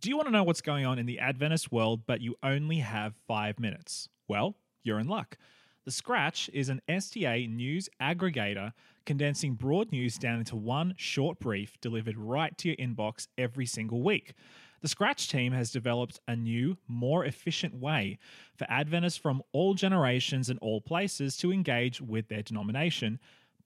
[0.00, 2.78] Do you want to know what's going on in the Adventist world, but you only
[2.78, 4.08] have five minutes?
[4.28, 5.38] Well, you're in luck.
[5.86, 8.72] The Scratch is an SDA news aggregator
[9.06, 14.02] condensing broad news down into one short brief delivered right to your inbox every single
[14.02, 14.34] week.
[14.82, 18.18] The Scratch team has developed a new, more efficient way
[18.54, 23.18] for Adventists from all generations and all places to engage with their denomination,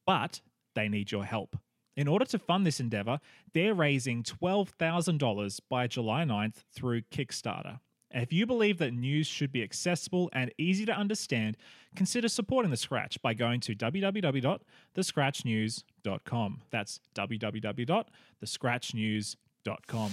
[0.06, 0.40] but
[0.74, 1.56] they need your help.
[1.96, 3.20] In order to fund this endeavor,
[3.52, 7.80] they're raising $12,000 by July 9th through Kickstarter.
[8.12, 11.56] If you believe that news should be accessible and easy to understand,
[11.94, 16.62] consider supporting The Scratch by going to www.thescratchnews.com.
[16.70, 20.10] That's www.thescratchnews.com.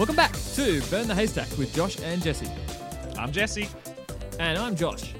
[0.00, 2.48] Welcome back to Burn the Haystack with Josh and Jesse.
[3.18, 3.68] I'm Jesse,
[4.38, 5.12] And I'm Josh.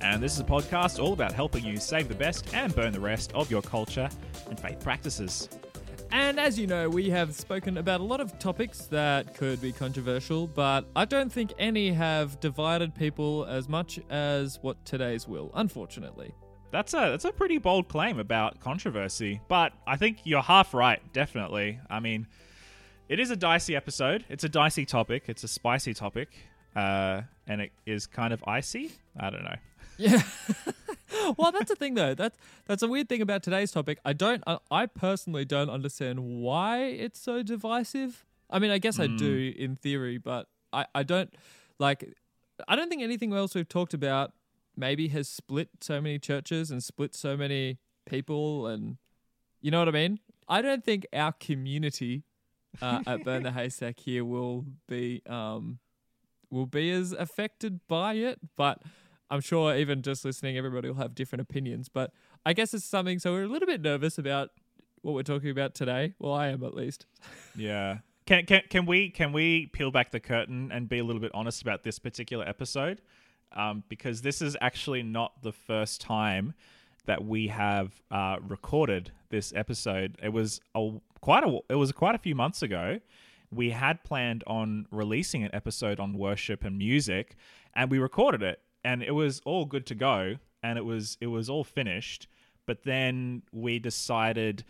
[0.00, 3.00] and this is a podcast all about helping you save the best and burn the
[3.00, 4.08] rest of your culture
[4.48, 5.50] and faith practices.
[6.12, 9.70] And as you know, we have spoken about a lot of topics that could be
[9.70, 15.50] controversial, but I don't think any have divided people as much as what today's will,
[15.52, 16.32] unfortunately.
[16.70, 21.02] That's a that's a pretty bold claim about controversy, but I think you're half right.
[21.12, 21.80] Definitely.
[21.90, 22.26] I mean,
[23.08, 24.24] it is a dicey episode.
[24.28, 25.24] It's a dicey topic.
[25.28, 26.28] It's a spicy topic,
[26.74, 28.92] uh, and it is kind of icy.
[29.18, 29.56] I don't know.
[29.96, 30.22] Yeah.
[31.38, 32.14] well, that's the thing, though.
[32.14, 33.98] That's that's a weird thing about today's topic.
[34.04, 34.42] I don't.
[34.46, 38.24] I, I personally don't understand why it's so divisive.
[38.50, 41.32] I mean, I guess I do in theory, but I I don't
[41.78, 42.14] like.
[42.66, 44.32] I don't think anything else we've talked about
[44.76, 48.96] maybe has split so many churches and split so many people, and
[49.60, 50.20] you know what I mean.
[50.48, 52.24] I don't think our community
[52.82, 55.78] uh, at Burn the Haystack here will be um
[56.50, 58.82] will be as affected by it, but.
[59.28, 61.88] I'm sure even just listening, everybody will have different opinions.
[61.88, 62.12] But
[62.44, 63.18] I guess it's something.
[63.18, 64.50] So we're a little bit nervous about
[65.02, 66.14] what we're talking about today.
[66.18, 67.06] Well, I am at least.
[67.56, 67.98] Yeah.
[68.26, 71.30] Can, can can we can we peel back the curtain and be a little bit
[71.32, 73.00] honest about this particular episode?
[73.52, 76.54] Um, because this is actually not the first time
[77.06, 80.18] that we have uh, recorded this episode.
[80.22, 80.90] It was a
[81.20, 83.00] quite a it was quite a few months ago.
[83.50, 87.36] We had planned on releasing an episode on worship and music,
[87.74, 91.28] and we recorded it, and it was all good to go, and it was it
[91.28, 92.28] was all finished.
[92.66, 94.64] But then we decided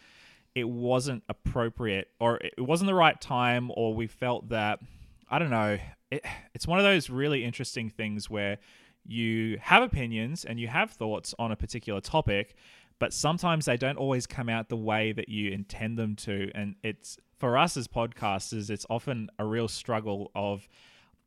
[0.57, 4.81] it wasn't appropriate or it wasn't the right time or we felt that
[5.29, 5.79] i don't know
[6.11, 6.25] it,
[6.55, 8.57] it's one of those really interesting things where
[9.05, 12.57] you have opinions and you have thoughts on a particular topic
[12.99, 16.75] but sometimes they don't always come out the way that you intend them to and
[16.83, 20.69] it's for us as podcasters it's often a real struggle of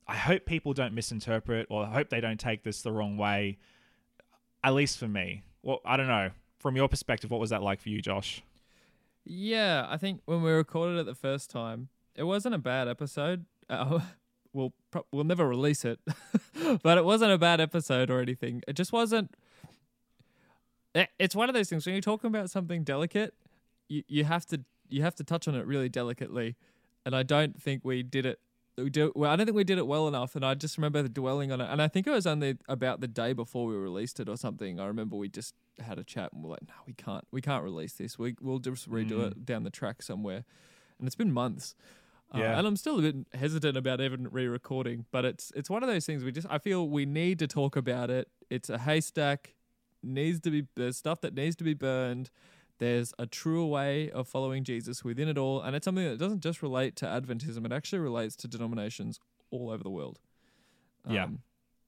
[0.08, 3.58] i hope people don't misinterpret or i hope they don't take this the wrong way
[4.64, 6.30] at least for me well i don't know
[6.60, 8.42] from your perspective what was that like for you josh
[9.26, 13.46] Yeah, I think when we recorded it the first time, it wasn't a bad episode.
[13.70, 14.00] Uh,
[14.54, 16.00] we'll pro- we'll never release it,
[16.82, 18.64] but it wasn't a bad episode or anything.
[18.68, 19.36] It just wasn't.
[20.96, 23.34] It- It's one of those things when you're talking about something delicate,
[23.88, 24.62] you, you have to
[24.92, 26.56] you have to touch on it really delicately,
[27.06, 28.40] and I don't think we did it.
[28.76, 29.30] We do well.
[29.30, 31.70] I don't think we did it well enough, and I just remember dwelling on it.
[31.70, 34.80] And I think it was only about the day before we released it or something.
[34.80, 37.26] I remember we just had a chat and we're like, "No, we can't.
[37.32, 38.18] We can't release this.
[38.18, 40.44] We we'll just redo it down the track somewhere."
[40.98, 41.76] And it's been months.
[42.34, 45.90] Uh, and I'm still a bit hesitant about even re-recording, but it's it's one of
[45.90, 48.28] those things we just I feel we need to talk about it.
[48.50, 49.56] It's a haystack,
[50.04, 52.30] needs to be there's stuff that needs to be burned.
[52.80, 56.42] There's a truer way of following Jesus within it all, and it's something that doesn't
[56.42, 59.20] just relate to Adventism; it actually relates to denominations
[59.52, 60.20] all over the world.
[61.08, 61.26] Yeah.
[61.26, 61.40] Um,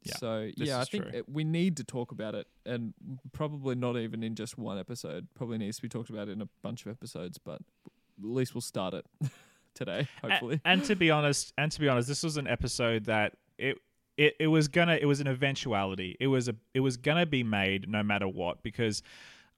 [0.03, 2.94] Yeah, So this yeah, I think it, we need to talk about it, and
[3.33, 5.28] probably not even in just one episode.
[5.35, 8.61] Probably needs to be talked about in a bunch of episodes, but at least we'll
[8.61, 9.05] start it
[9.75, 10.59] today, hopefully.
[10.66, 13.78] And, to be honest, and to be honest, this was an episode that it
[14.17, 16.17] it, it was gonna it was an eventuality.
[16.19, 19.03] It was a it was gonna be made no matter what because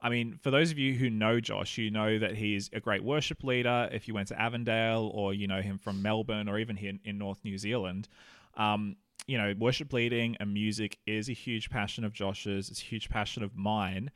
[0.01, 3.03] I mean, for those of you who know Josh, you know that he's a great
[3.03, 3.89] worship leader.
[3.91, 7.17] If you went to Avondale or you know him from Melbourne or even here in,
[7.17, 8.09] North New Zealand,
[8.57, 8.97] um,
[9.27, 12.69] you know, worship leading and music is a huge passion of Josh's.
[12.69, 14.11] It's a huge passion of mine.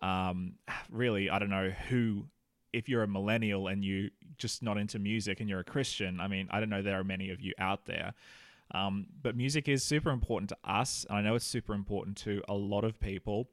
[0.00, 0.54] Um,
[0.90, 2.26] really, I don't know who
[2.72, 6.28] if you're a millennial and you just not into music and you're a Christian, I
[6.28, 8.14] mean, I don't know there are many of you out there.
[8.72, 11.04] Um, but music is super important to us.
[11.08, 13.48] And I know it's super important to a lot of people.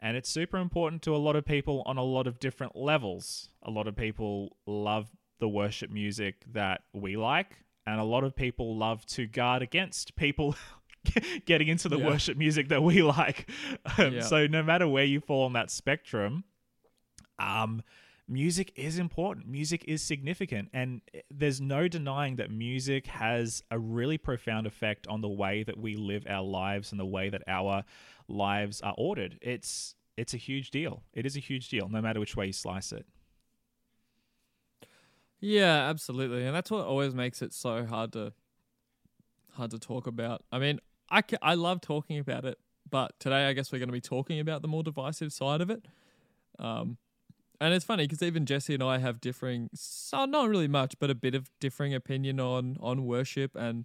[0.00, 3.48] And it's super important to a lot of people on a lot of different levels.
[3.62, 5.10] A lot of people love
[5.40, 10.14] the worship music that we like, and a lot of people love to guard against
[10.16, 10.56] people
[11.46, 12.06] getting into the Yeah.
[12.06, 13.48] worship music that we like.
[13.98, 14.20] Um, Yeah.
[14.28, 16.44] So no matter where you fall on that spectrum,
[17.38, 17.82] um,
[18.28, 19.46] music is important.
[19.48, 25.20] Music is significant, and there's no denying that music has a really profound effect on
[25.20, 27.84] the way that we live our lives and the way that our
[28.28, 29.38] lives are ordered.
[29.40, 31.02] It's it's a huge deal.
[31.14, 33.06] It is a huge deal, no matter which way you slice it.
[35.40, 38.32] Yeah, absolutely, and that's what always makes it so hard to
[39.52, 40.44] hard to talk about.
[40.52, 42.58] I mean, I I love talking about it,
[42.90, 45.70] but today I guess we're going to be talking about the more divisive side of
[45.70, 45.86] it.
[46.58, 46.98] Um,
[47.60, 51.10] and it's funny because even Jesse and I have differing, so not really much, but
[51.10, 53.84] a bit of differing opinion on on worship, and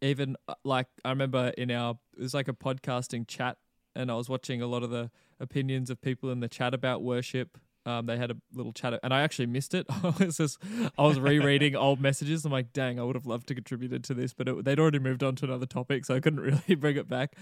[0.00, 3.58] even uh, like I remember in our it was like a podcasting chat,
[3.94, 7.02] and I was watching a lot of the opinions of people in the chat about
[7.02, 7.58] worship.
[7.86, 9.86] Um, they had a little chat, and I actually missed it.
[9.90, 10.58] I was just,
[10.98, 12.44] I was rereading old messages.
[12.44, 14.98] I'm like, dang, I would have loved to contributed to this, but it, they'd already
[14.98, 17.36] moved on to another topic, so I couldn't really bring it back.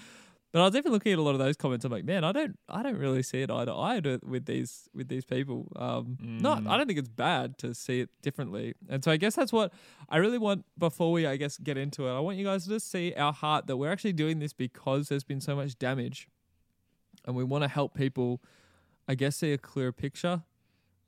[0.50, 1.84] But I was even looking at a lot of those comments.
[1.84, 4.46] I'm like, man, I don't, I don't really see it eye to eye to- with
[4.46, 5.70] these, with these people.
[5.76, 8.74] Um, not, I don't think it's bad to see it differently.
[8.88, 9.72] And so I guess that's what
[10.08, 12.16] I really want before we, I guess, get into it.
[12.16, 15.08] I want you guys to just see our heart that we're actually doing this because
[15.10, 16.28] there's been so much damage,
[17.26, 18.40] and we want to help people.
[19.06, 20.42] I guess see a clearer picture,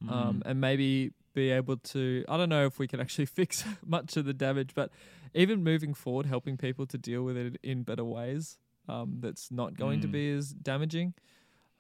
[0.08, 2.24] um, and maybe be able to.
[2.28, 4.90] I don't know if we can actually fix much of the damage, but
[5.34, 8.58] even moving forward, helping people to deal with it in better ways.
[8.90, 10.12] Um, that's not going to Mm.
[10.12, 11.14] be as damaging.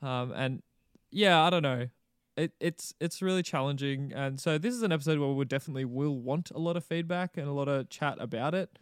[0.02, 0.62] Um, and
[1.10, 1.88] yeah, I don't know.
[2.36, 6.16] It, it's it's really challenging, and so this is an episode where we definitely will
[6.18, 8.78] want a lot of feedback and a lot of chat about it.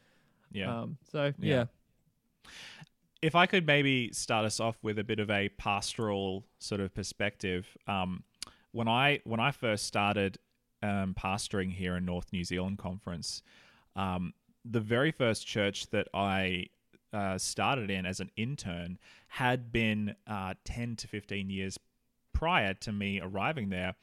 [0.53, 0.81] Yeah.
[0.83, 1.55] Um, so Yeah.
[1.55, 1.65] yeah.
[3.21, 6.95] if I could maybe start us off with a bit of a pastoral sort of
[6.95, 8.23] perspective, um,
[8.73, 10.39] when I when I first started
[10.83, 13.43] um, pastoring here in North New Zealand Conference,
[13.97, 14.33] um,
[14.65, 16.67] the very first church that I
[17.13, 21.79] uh, started in as an intern had been uh, ten to fifteen years
[22.33, 23.95] prior to me arriving there,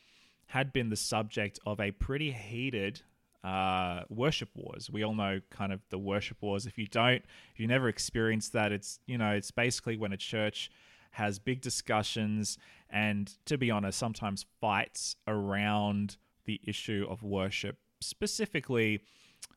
[0.47, 3.01] had been the subject of a pretty heated
[3.43, 4.89] uh, worship wars.
[4.89, 6.65] We all know kind of the worship wars.
[6.65, 7.23] If you don't,
[7.53, 10.71] if you never experienced that, it's you know it's basically when a church
[11.11, 12.57] has big discussions
[12.89, 18.99] and, to be honest, sometimes fights around the issue of worship, specifically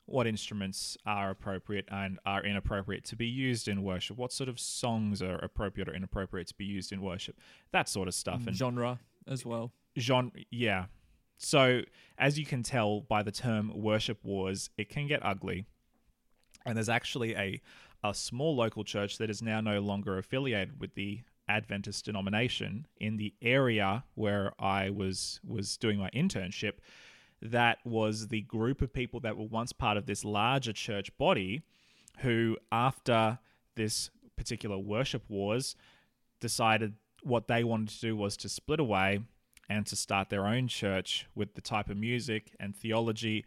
[0.08, 4.58] what instruments are appropriate and are inappropriate to be used in worship, what sort of
[4.58, 7.36] songs are appropriate or inappropriate to be used in worship,
[7.72, 8.46] that sort of stuff.
[8.46, 9.72] And genre as well.
[9.98, 10.86] genre yeah.
[11.36, 11.82] So
[12.18, 15.66] as you can tell by the term worship wars it can get ugly.
[16.64, 17.60] And there's actually a
[18.02, 23.16] a small local church that is now no longer affiliated with the adventist denomination in
[23.16, 26.74] the area where i was was doing my internship
[27.40, 31.62] that was the group of people that were once part of this larger church body
[32.20, 33.38] who after
[33.76, 35.76] this particular worship wars
[36.40, 39.20] decided what they wanted to do was to split away
[39.68, 43.44] and to start their own church with the type of music and theology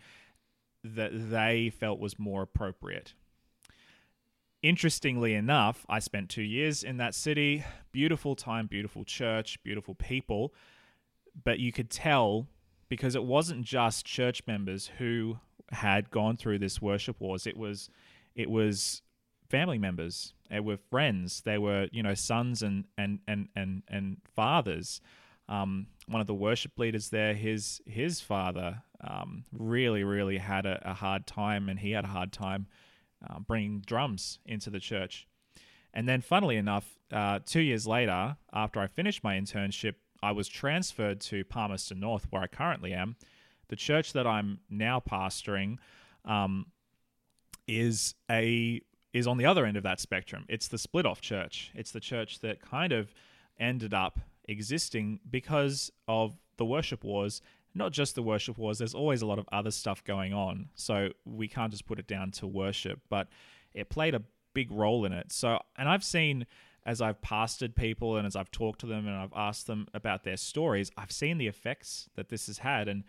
[0.83, 3.13] that they felt was more appropriate.
[4.61, 7.63] Interestingly enough, I spent two years in that city.
[7.91, 10.53] Beautiful time, beautiful church, beautiful people.
[11.43, 12.47] But you could tell
[12.91, 15.37] because it wasn't just church members who
[15.71, 17.47] had gone through this worship wars.
[17.47, 17.89] It was,
[18.35, 19.01] it was
[19.49, 20.33] family members.
[20.49, 21.41] They were friends.
[21.45, 24.99] They were, you know, sons and and and and and fathers.
[25.47, 30.91] Um, one of the worship leaders there, his his father, um, really really had a,
[30.91, 32.67] a hard time, and he had a hard time
[33.25, 35.29] uh, bringing drums into the church.
[35.93, 40.47] And then, funnily enough, uh, two years later, after I finished my internship, I was
[40.47, 43.15] transferred to Palmerston North, where I currently am.
[43.69, 45.77] The church that I'm now pastoring
[46.25, 46.67] um,
[47.67, 48.81] is a
[49.13, 50.45] is on the other end of that spectrum.
[50.47, 51.71] It's the split off church.
[51.73, 53.13] It's the church that kind of
[53.59, 57.41] ended up existing because of the worship wars.
[57.73, 60.69] Not just the worship wars, there's always a lot of other stuff going on.
[60.75, 63.27] So we can't just put it down to worship, but
[63.73, 64.23] it played a
[64.53, 65.31] big role in it.
[65.31, 66.45] So, and I've seen
[66.91, 70.25] as I've pastored people and as I've talked to them and I've asked them about
[70.25, 72.89] their stories, I've seen the effects that this has had.
[72.89, 73.05] And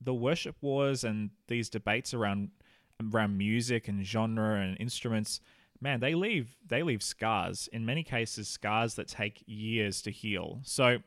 [0.00, 2.50] the worship wars and these debates around
[3.12, 5.38] around music and genre and instruments
[5.82, 7.68] man they leave they leave scars.
[7.72, 10.58] In many cases scars that take years to heal.
[10.64, 10.98] So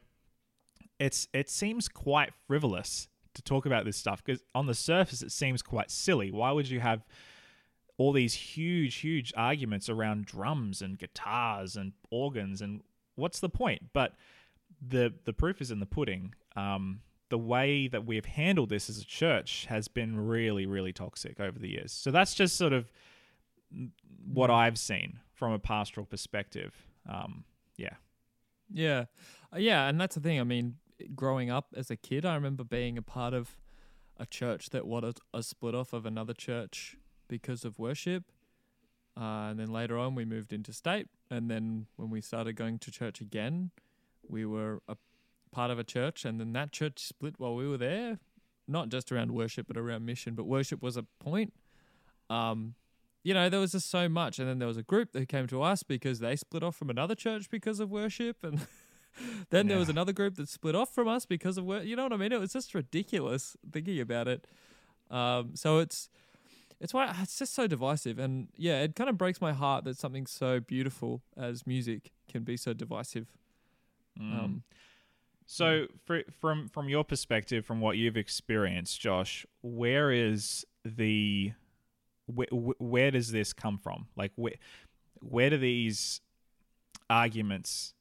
[1.00, 5.34] it's it seems quite frivolous to talk about this stuff because on the surface it
[5.34, 6.32] seems quite silly.
[6.32, 7.04] Why would you have
[8.00, 12.82] all these huge huge arguments around drums and guitars and organs and
[13.16, 14.16] what's the point but
[14.88, 16.34] the the proof is in the pudding.
[16.56, 21.40] Um, the way that we've handled this as a church has been really, really toxic
[21.40, 21.92] over the years.
[21.92, 22.92] So that's just sort of
[24.26, 26.74] what I've seen from a pastoral perspective.
[27.08, 27.44] Um,
[27.78, 27.96] yeah.
[28.72, 29.06] Yeah.
[29.54, 29.88] Uh, yeah.
[29.88, 30.40] And that's the thing.
[30.40, 30.78] I mean,
[31.14, 33.60] growing up as a kid, I remember being a part of
[34.18, 36.98] a church that was a split off of another church
[37.30, 38.26] because of worship.
[39.16, 41.08] Uh, and then later on, we moved into state.
[41.32, 43.72] And then when we started going to church again,
[44.28, 44.98] we were a
[45.52, 48.20] part of a church, and then that church split while we were there.
[48.68, 50.36] Not just around worship, but around mission.
[50.36, 51.54] But worship was a point.
[52.30, 52.76] Um,
[53.24, 55.48] you know, there was just so much, and then there was a group that came
[55.48, 58.68] to us because they split off from another church because of worship, and
[59.50, 59.70] then yeah.
[59.72, 61.84] there was another group that split off from us because of work.
[61.84, 62.32] You know what I mean?
[62.32, 64.46] It was just ridiculous thinking about it.
[65.10, 66.10] Um, so it's
[66.80, 69.98] it's why it's just so divisive, and yeah, it kind of breaks my heart that
[69.98, 73.28] something so beautiful as music can be so divisive.
[74.20, 74.40] Mm.
[74.40, 74.64] Um,
[75.46, 81.54] so, for, from from your perspective, from what you've experienced, Josh, where is the
[82.28, 84.08] where, where does this come from?
[84.16, 84.54] Like, where
[85.22, 86.22] where do these
[87.10, 87.94] arguments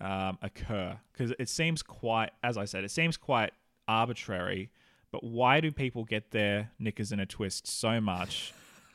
[0.00, 0.98] um, occur?
[1.12, 3.52] Because it seems quite, as I said, it seems quite
[3.86, 4.70] arbitrary.
[5.12, 8.54] But why do people get their knickers in a twist so much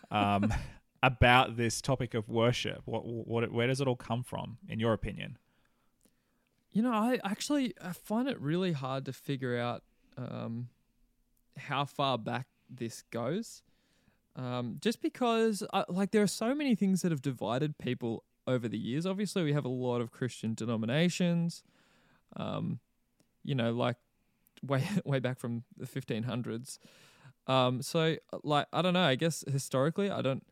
[0.10, 0.52] um,
[1.04, 2.82] about this topic of worship?
[2.86, 5.38] What, what, where does it all come from, in your opinion?
[6.72, 9.84] You know, I actually I find it really hard to figure out
[10.18, 10.70] um,
[11.56, 13.62] how far back this goes.
[14.36, 18.68] Um, just because, uh, like, there are so many things that have divided people over
[18.68, 19.06] the years.
[19.06, 21.64] Obviously, we have a lot of Christian denominations.
[22.36, 22.80] Um,
[23.44, 23.96] you know, like
[24.64, 26.78] way way back from the 1500s.
[27.48, 29.04] Um, so, like, I don't know.
[29.04, 30.44] I guess historically, I don't.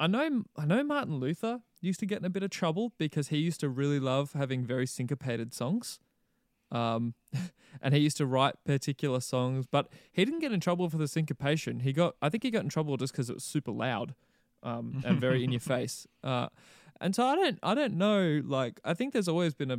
[0.00, 3.28] I know I know Martin Luther used to get in a bit of trouble because
[3.28, 5.98] he used to really love having very syncopated songs.
[6.70, 7.14] Um,
[7.82, 11.08] and he used to write particular songs, but he didn't get in trouble for the
[11.08, 11.80] syncopation.
[11.80, 14.14] He got, I think he got in trouble just because it was super loud,
[14.62, 16.06] um, and very in your face.
[16.22, 16.48] Uh,
[17.00, 18.42] and so I don't, I don't know.
[18.44, 19.78] Like, I think there's always been a,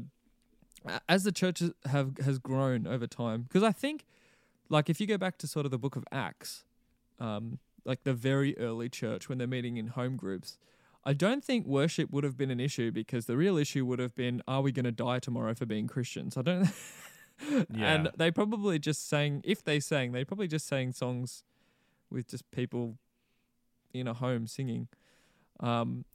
[1.08, 4.06] as the churches have has grown over time, because I think,
[4.70, 6.64] like, if you go back to sort of the Book of Acts,
[7.20, 10.58] um, like the very early church when they're meeting in home groups,
[11.06, 14.16] I don't think worship would have been an issue because the real issue would have
[14.16, 16.38] been, are we going to die tomorrow for being Christians?
[16.38, 16.70] I don't.
[17.52, 17.66] yeah.
[17.94, 21.44] And they probably just sang, if they sang, they probably just sang songs
[22.12, 22.98] with just people
[23.94, 24.88] in a home singing.
[25.60, 26.06] Um,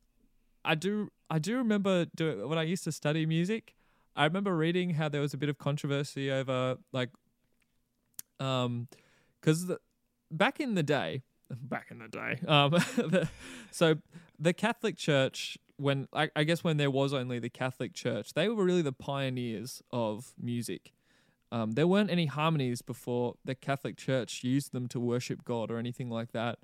[0.65, 3.75] I do, I do remember do, when I used to study music.
[4.17, 7.11] I remember reading how there was a bit of controversy over like,
[8.39, 8.89] um,
[9.41, 9.71] because
[10.31, 12.39] back in the day, back in the day.
[12.47, 13.29] Um, the,
[13.71, 13.97] so
[14.39, 18.49] the Catholic Church, when I, I, guess when there was only the Catholic Church, they
[18.49, 20.93] were really the pioneers of music.
[21.53, 25.79] Um, there weren't any harmonies before the Catholic Church used them to worship God or
[25.79, 26.59] anything like that.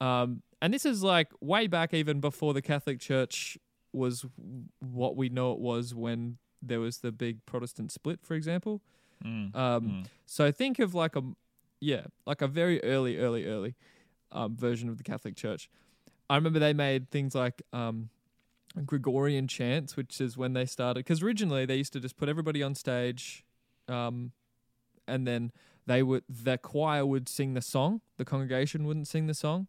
[0.00, 3.58] Um, and this is like way back, even before the Catholic Church
[3.92, 4.26] was
[4.80, 8.80] what we know it was when there was the big Protestant split, for example.
[9.24, 10.06] Mm, um, mm.
[10.26, 11.22] So think of like a,
[11.80, 13.74] yeah, like a very early, early, early
[14.32, 15.68] um, version of the Catholic Church.
[16.30, 18.10] I remember they made things like um,
[18.84, 21.00] Gregorian chants, which is when they started.
[21.00, 23.44] Because originally they used to just put everybody on stage,
[23.88, 24.32] um,
[25.06, 25.52] and then
[25.86, 28.02] they would the choir would sing the song.
[28.18, 29.68] The congregation wouldn't sing the song,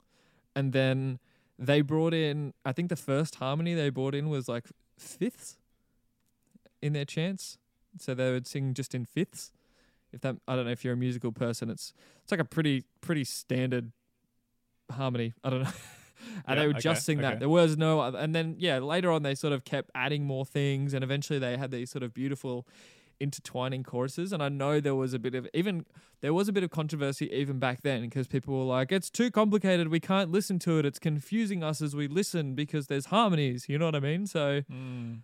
[0.56, 1.20] and then
[1.58, 2.54] they brought in.
[2.66, 4.66] I think the first harmony they brought in was like
[4.98, 5.59] fifths
[6.82, 7.58] in their chants,
[7.98, 9.52] so they would sing just in fifths.
[10.12, 11.94] If that, I don't know if you're a musical person, it's
[12.24, 13.92] it's like a pretty pretty standard
[14.92, 15.34] harmony.
[15.44, 15.70] I don't know.
[16.48, 17.34] and yeah, they would okay, just sing that.
[17.34, 17.40] Okay.
[17.40, 20.46] There was no, other, and then yeah, later on they sort of kept adding more
[20.46, 22.68] things, and eventually they had these sort of beautiful
[23.20, 24.32] intertwining choruses.
[24.32, 25.86] And I know there was a bit of even
[26.22, 29.30] there was a bit of controversy even back then because people were like, "It's too
[29.30, 29.90] complicated.
[29.90, 30.86] We can't listen to it.
[30.86, 34.26] It's confusing us as we listen because there's harmonies." You know what I mean?
[34.26, 34.62] So.
[34.72, 35.20] Mm.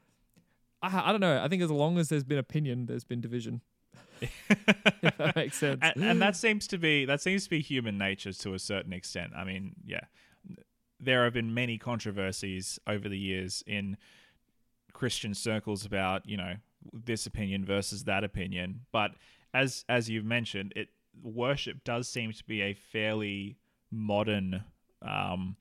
[0.93, 1.41] I, I don't know.
[1.43, 3.61] I think as long as there's been opinion, there's been division.
[4.21, 5.79] if that makes sense.
[5.81, 8.93] And, and, that seems to be that seems to be human nature to a certain
[8.93, 9.33] extent.
[9.35, 10.05] I mean, yeah,
[10.99, 13.97] there have been many controversies over the years in
[14.93, 16.53] Christian circles about you know
[16.93, 19.11] this opinion versus that opinion, but
[19.53, 20.89] as as you've mentioned, it
[21.21, 23.57] worship does seem to be a fairly
[23.91, 24.63] modern
[25.01, 25.55] um,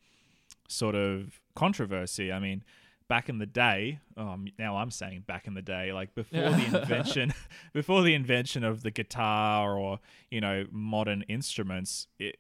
[0.69, 2.33] sort of controversy.
[2.33, 2.63] I mean,
[3.09, 6.65] back in the day, um, now I'm saying back in the day, like before the
[6.81, 7.35] invention,
[7.73, 12.37] before the invention of the guitar or you know modern instruments, it,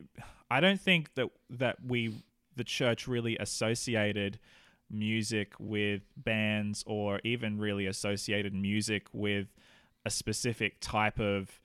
[0.50, 2.14] I don't think that that we
[2.56, 4.38] the church really associated
[4.90, 9.48] music with bands or even really associated music with
[10.04, 11.60] a specific type of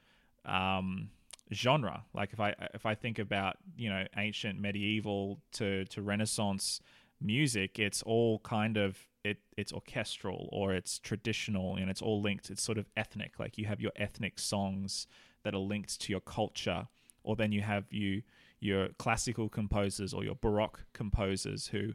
[0.46, 1.10] um,
[1.54, 2.04] genre.
[2.14, 6.82] Like if I if I think about you know ancient medieval to to Renaissance
[7.22, 12.50] music, it's all kind of it it's orchestral or it's traditional and it's all linked.
[12.50, 13.40] It's sort of ethnic.
[13.40, 15.08] Like you have your ethnic songs
[15.44, 16.88] that are linked to your culture,
[17.24, 18.24] or then you have you
[18.60, 21.94] your classical composers or your baroque composers who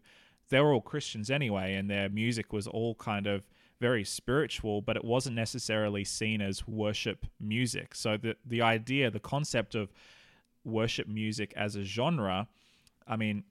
[0.51, 3.49] they're all Christians anyway, and their music was all kind of
[3.81, 7.95] very spiritual, but it wasn't necessarily seen as worship music.
[7.95, 9.93] So the the idea, the concept of
[10.65, 12.49] worship music as a genre,
[13.07, 13.45] I mean,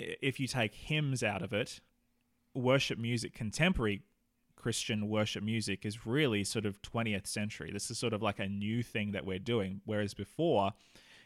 [0.00, 1.80] if you take hymns out of it,
[2.54, 4.02] worship music, contemporary
[4.56, 7.70] Christian worship music is really sort of 20th century.
[7.72, 9.80] This is sort of like a new thing that we're doing.
[9.86, 10.72] Whereas before,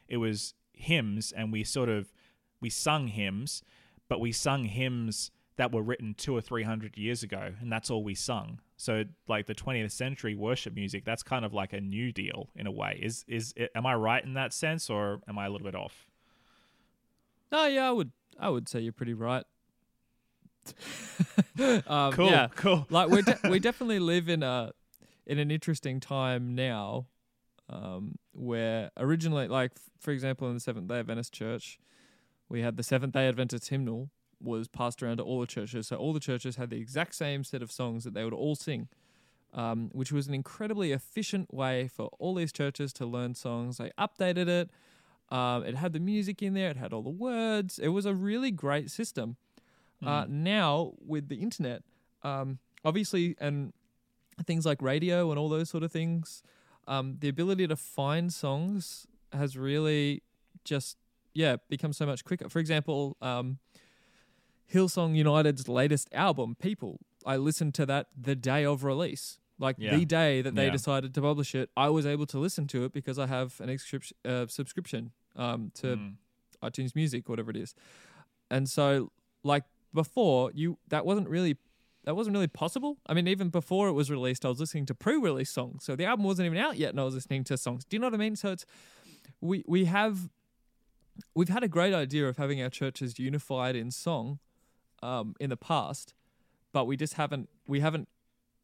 [0.09, 2.13] it was hymns and we sort of
[2.61, 3.63] we sung hymns,
[4.09, 7.91] but we sung hymns that were written two or three hundred years ago, and that's
[7.91, 8.61] all we sung.
[8.77, 12.67] So, like the 20th century worship music, that's kind of like a new deal in
[12.67, 12.99] a way.
[13.03, 15.75] Is is it, am I right in that sense, or am I a little bit
[15.77, 16.07] off?
[17.53, 19.45] No, yeah, I would I would say you're pretty right.
[21.87, 22.49] um, cool, yeah.
[22.55, 22.87] cool.
[22.91, 24.73] Like we de- we definitely live in a
[25.27, 27.07] in an interesting time now,
[27.69, 31.79] um, where originally, like for example, in the Seventh Day Adventist Church,
[32.49, 34.11] we had the Seventh Day Adventist hymnal
[34.41, 35.89] was passed around to all the churches.
[35.89, 38.55] So all the churches had the exact same set of songs that they would all
[38.55, 38.89] sing,
[39.53, 43.79] um, which was an incredibly efficient way for all these churches to learn songs.
[43.79, 44.71] They updated it.
[45.31, 46.71] Um, it had the music in there.
[46.71, 47.79] It had all the words.
[47.79, 49.37] It was a really great system.
[50.05, 51.83] Uh, now with the internet,
[52.23, 53.73] um, obviously, and
[54.47, 56.43] things like radio and all those sort of things,
[56.87, 60.23] um, the ability to find songs has really
[60.65, 60.99] just
[61.33, 62.49] yeah become so much quicker.
[62.49, 63.59] For example, um,
[64.73, 69.39] Hillsong United's latest album, People, I listened to that the day of release.
[69.59, 69.97] Like Yeah.
[69.97, 70.73] the day that they Yeah.
[70.73, 73.69] decided to publish it, I was able to listen to it because I have an
[73.69, 76.17] excrip- uh, subscription um, to Mm.
[76.63, 77.75] iTunes Music, whatever it is.
[78.51, 79.11] And so,
[79.43, 81.57] like before, you that wasn't really
[82.05, 82.99] that wasn't really possible.
[83.07, 86.05] I mean, even before it was released, I was listening to pre-release songs, so the
[86.05, 87.85] album wasn't even out yet, and I was listening to songs.
[87.87, 88.37] Do you know what I mean?
[88.37, 88.67] So it's
[89.41, 90.29] we we have
[91.35, 94.39] we've had a great idea of having our churches unified in song
[95.03, 96.13] um, in the past,
[96.73, 98.09] but we just haven't we haven't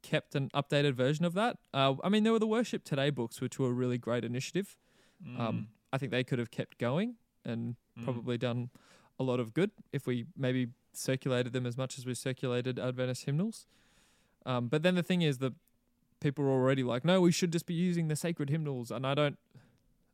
[0.03, 1.59] kept an updated version of that.
[1.75, 4.77] Uh, I mean, there were the Worship Today books, which were a really great initiative.
[5.27, 5.39] Mm.
[5.41, 8.05] Um, I think they could have kept going and Mm.
[8.05, 8.71] probably done
[9.19, 13.25] a lot of good if we maybe circulated them as much as we circulated Adventist
[13.25, 13.67] hymnals.
[14.47, 15.53] Um, but then the thing is that
[16.21, 19.15] people are already like, no, we should just be using the sacred hymnals, and I
[19.15, 19.39] don't,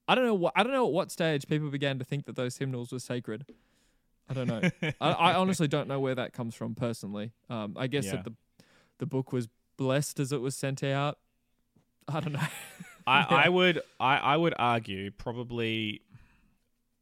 [0.08, 2.34] I don't know what, I don't know at what stage people began to think that
[2.36, 3.44] those hymnals were sacred.
[4.28, 4.62] I don't know.
[5.00, 7.32] I, I honestly don't know where that comes from personally.
[7.50, 8.16] Um, I guess Yeah.
[8.16, 8.32] that the
[8.98, 11.18] the book was blessed as it was sent out.
[12.08, 12.40] I don't know.
[13.06, 13.36] I, Yeah.
[13.36, 16.02] I would I, I would argue probably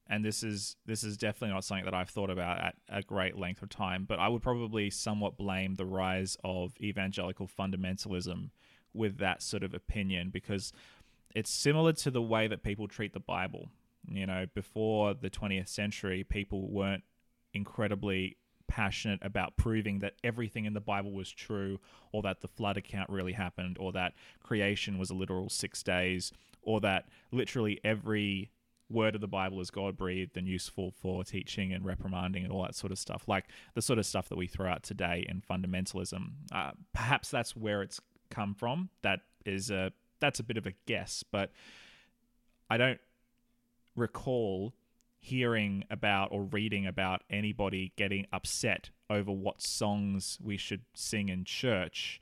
[0.07, 3.39] and this is this is definitely not something that I've thought about at a great
[3.39, 8.51] length of time, but I would probably somewhat blame the rise of evangelical fundamentalism
[8.93, 10.73] with that sort of opinion because
[11.35, 13.71] it's similar to the way that people treat the Bible.
[14.07, 17.05] You know, before the 20th century, people weren't
[17.55, 18.37] incredibly
[18.69, 21.79] passionate about proving that everything in the Bible was true,
[22.13, 26.33] or that the flood account really happened, or that creation was a literal six days,
[26.63, 28.51] or that literally every
[28.91, 32.63] word of the Bible is God breathed and useful for teaching and reprimanding and all
[32.63, 35.41] that sort of stuff, like the sort of stuff that we throw out today in
[35.41, 36.31] fundamentalism.
[36.53, 38.01] Uh, perhaps that's where it's
[38.31, 38.91] come from.
[39.03, 41.51] That is a that's a bit of a guess, but
[42.71, 43.01] I don't
[43.97, 44.75] recall
[45.25, 51.45] hearing about or reading about anybody getting upset over what songs we should sing in
[51.45, 52.21] church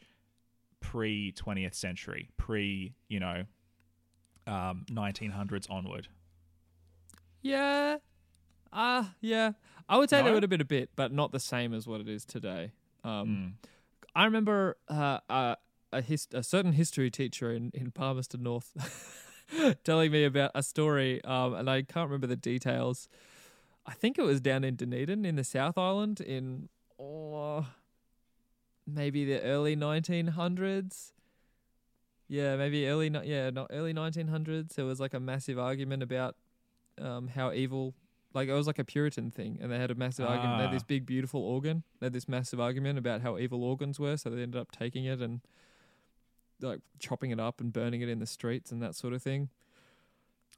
[0.80, 3.44] pre 20th century, pre, you know,
[4.46, 6.08] um, 1900s onward.
[7.42, 7.96] Yeah.
[8.72, 9.52] Uh yeah.
[9.88, 10.24] I would say No?
[10.24, 12.72] there would have been a bit, but not the same as what it is today.
[13.04, 13.68] Um, Mm.
[14.14, 15.54] I remember uh, uh,
[15.92, 18.70] a, his- a certain history teacher in, in Palmerston North
[19.84, 23.08] telling me about a story, um, and I can't remember the details.
[23.86, 26.68] I think it was down in Dunedin in the South Island in
[27.00, 27.66] oh,
[28.86, 31.12] maybe the early 1900s.
[32.28, 34.74] Yeah, maybe early yeah, not early 1900s.
[34.74, 36.36] There was like a massive argument about
[37.00, 37.94] um, how evil
[38.34, 40.58] like it was like a Puritan thing, and they had a massive argument.
[40.58, 40.74] They had Ah.
[40.74, 41.82] this big, beautiful organ.
[42.00, 45.04] They had this massive argument about how evil organs were, so they ended up taking
[45.04, 45.40] it and
[46.62, 49.48] like chopping it up and burning it in the streets and that sort of thing.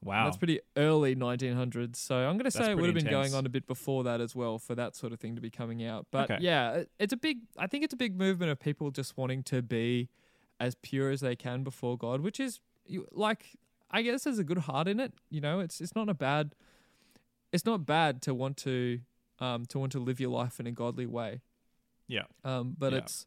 [0.03, 0.25] And Wow.
[0.25, 1.97] That's pretty early 1900s.
[1.97, 4.21] So I'm going to say it would have been going on a bit before that
[4.21, 6.07] as well for that sort of thing to be coming out.
[6.11, 6.43] But Okay.
[6.43, 7.39] yeah, it's a big.
[7.57, 10.11] I think it's a big movement of people just wanting to be
[10.61, 13.47] as pure as they can before God, which is you, like
[13.91, 15.15] I guess there's a good heart in it.
[15.31, 16.55] You know, it's it's not a bad
[17.53, 19.01] it's not bad to want to
[19.39, 21.41] um to want to live your life in a godly way.
[22.09, 22.25] Yeah.
[22.45, 22.99] Um, but Yeah.
[22.99, 23.27] it's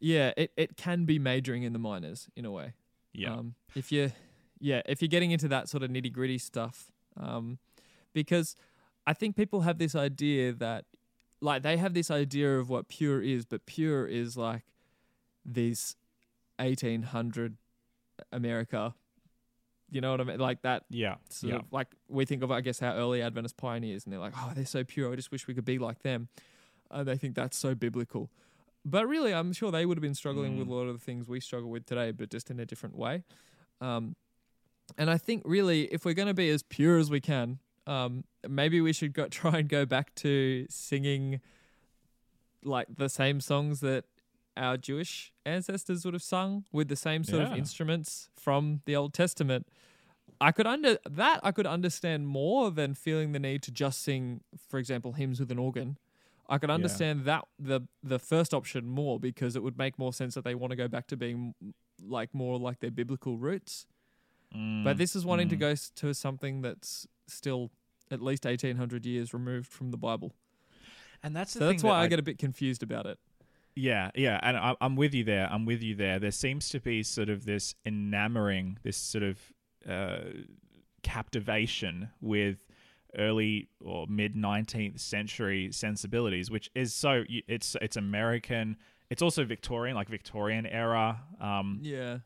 [0.00, 2.74] yeah, it, it can be majoring in the minors in a way.
[3.12, 3.34] Yeah.
[3.34, 4.12] Um, if you,
[4.60, 7.58] yeah, if you're getting into that sort of nitty gritty stuff, um,
[8.12, 8.54] because
[9.06, 10.84] I think people have this idea that,
[11.40, 14.62] like, they have this idea of what pure is, but pure is like
[15.44, 15.96] these
[16.58, 17.56] 1800
[18.32, 18.94] America.
[19.90, 20.38] You know what I mean?
[20.38, 21.16] Like that yeah.
[21.30, 21.58] sort yeah.
[21.60, 24.52] of like we think of I guess our early Adventist pioneers and they're like, oh,
[24.54, 25.10] they're so pure.
[25.10, 26.28] I just wish we could be like them.
[26.90, 28.30] And they think that's so biblical.
[28.84, 30.74] But really, I'm sure they would have been struggling with a Mm.
[30.74, 33.24] lot of the things we struggle with today, but just in a different way.
[33.80, 34.16] Um,
[34.96, 38.24] and I think really, if we're going to be as pure as we can, um,
[38.48, 41.40] maybe we should go, try and go back to singing
[42.64, 44.04] like the same songs that
[44.56, 49.14] our Jewish ancestors would have sung with the same sort of instruments from the Old
[49.14, 49.66] Testament.
[50.40, 54.40] I could under that I could understand more than feeling the need to just sing,
[54.68, 55.96] for example, hymns with an organ.
[56.48, 60.34] I could understand that the the first option more because it would make more sense
[60.34, 61.54] that they want to go back to being
[62.02, 63.86] like more like their biblical roots.
[64.50, 65.60] But Mm, this is wanting to mm.
[65.60, 67.70] go to something that's still
[68.10, 70.32] at least eighteen hundred years removed from the Bible.
[71.22, 73.18] and that's the So that's that why I, get a bit confused about it.
[73.74, 75.48] Yeah, yeah, and I, I'm with you there.
[75.52, 76.18] I'm with you there.
[76.18, 79.38] There seems to be sort of this enamoring, this sort of
[79.88, 80.20] uh,
[81.02, 82.66] captivation with
[83.18, 88.76] early or mid 19th century sensibilities, which is so it's it's American.
[89.10, 92.18] It's also Victorian, like Victorian era, um, Yeah.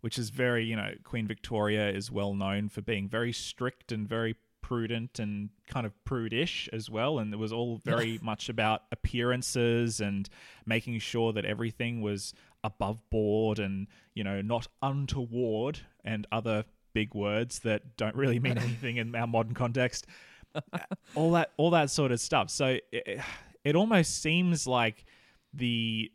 [0.00, 4.08] which is very you know Queen Victoria is well known for being very strict and
[4.08, 8.82] very prudent and kind of prudish as well and it was all very much about
[8.92, 10.28] appearances and
[10.64, 17.14] making sure that everything was above board and you know not untoward and other big
[17.14, 20.06] words that don't really mean anything in our modern context
[21.14, 23.20] all that all that sort of stuff so it,
[23.64, 25.04] it almost seems like
[25.52, 26.10] the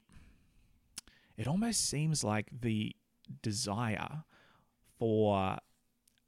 [1.37, 2.95] it almost seems like the
[3.41, 4.23] desire
[4.97, 5.57] for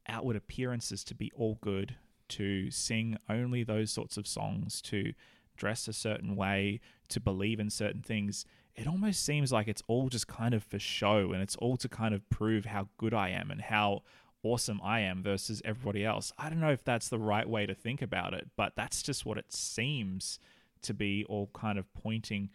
[0.08, 1.96] outward appearances to be all good,
[2.30, 5.14] to sing only those sorts of songs, to
[5.56, 6.80] dress a certain way,
[7.10, 8.46] to believe in certain things.
[8.76, 11.90] It almost seems like it's all just kind of for show and it's all to
[11.90, 14.04] kind of prove how good I am and how
[14.52, 16.32] awesome I am versus everybody else.
[16.38, 19.26] I don't know if that's the right way to think about it, but that's just
[19.26, 20.40] what it seems
[20.84, 22.50] to be all kind of pointing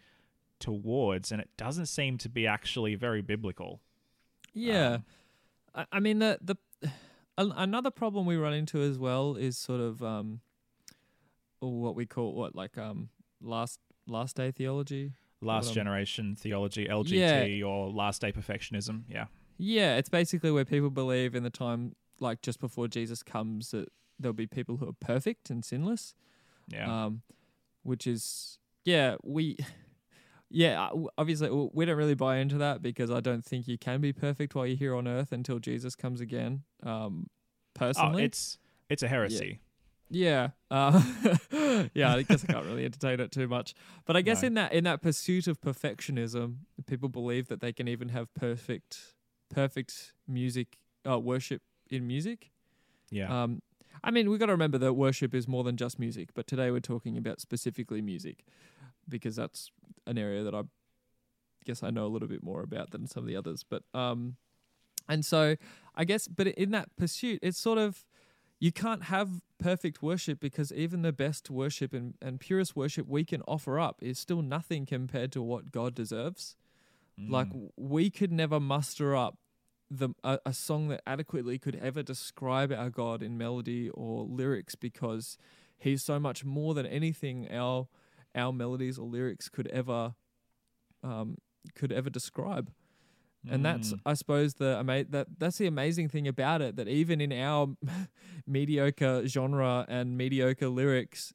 [0.59, 3.81] towards and it doesn't seem to be actually very biblical.
[4.53, 5.05] Yeah, Um,
[5.75, 6.55] I, I mean the the
[7.37, 10.41] another problem we run into as well is sort of um,
[11.59, 13.09] what we call what like um
[13.41, 15.13] last last day theology.
[15.41, 19.03] last generation theology, LGT, or last day perfectionism.
[19.09, 19.25] Yeah.
[19.57, 23.89] Yeah, it's basically where people believe in the time like just before Jesus comes that
[24.19, 26.13] there'll be people who are perfect and sinless.
[26.67, 27.05] Yeah.
[27.05, 27.21] Um,
[27.83, 29.57] which is yeah we.
[30.55, 34.01] Yeah, uh, obviously we don't really buy into that because I don't think you can
[34.01, 36.61] be perfect while you're here on earth until Jesus comes again.
[36.83, 37.31] Um, oh,
[37.73, 39.61] personally, it's it's a heresy.
[40.11, 40.49] Yeah.
[40.69, 41.01] Uh,
[41.95, 43.73] yeah, I guess I can't really entertain it too much.
[44.05, 44.47] But I guess No.
[44.47, 49.15] in that in that pursuit of perfectionism, people believe that they can even have perfect
[49.53, 50.77] perfect music
[51.09, 52.51] uh, worship in music.
[53.11, 53.43] Yeah.
[53.43, 53.61] Um
[54.03, 56.71] I mean, we've got to remember that worship is more than just music, but today
[56.71, 58.43] we're talking about specifically music
[59.07, 59.71] because that's
[60.07, 60.63] an area that I
[61.63, 63.63] guess I know a little bit more about than some of the others.
[63.63, 64.35] But um
[65.07, 65.55] and so
[65.95, 68.03] I guess but in that pursuit, it's sort of
[68.59, 73.23] you can't have perfect worship because even the best worship and, and purest worship we
[73.25, 76.55] can offer up is still nothing compared to what God deserves.
[77.17, 77.51] Like Mm.
[77.51, 79.37] w- we could never muster up
[79.95, 84.75] the a, a song that adequately could ever describe our God in melody or lyrics
[84.75, 85.37] because
[85.77, 87.87] he's so much more than anything our
[88.35, 90.15] our melodies or lyrics could ever
[91.03, 91.37] um
[91.75, 92.71] could ever describe
[93.49, 93.99] and that's Mm.
[94.05, 97.75] I suppose the ama- that that's the amazing thing about it that even in our
[98.47, 101.33] mediocre genre and mediocre lyrics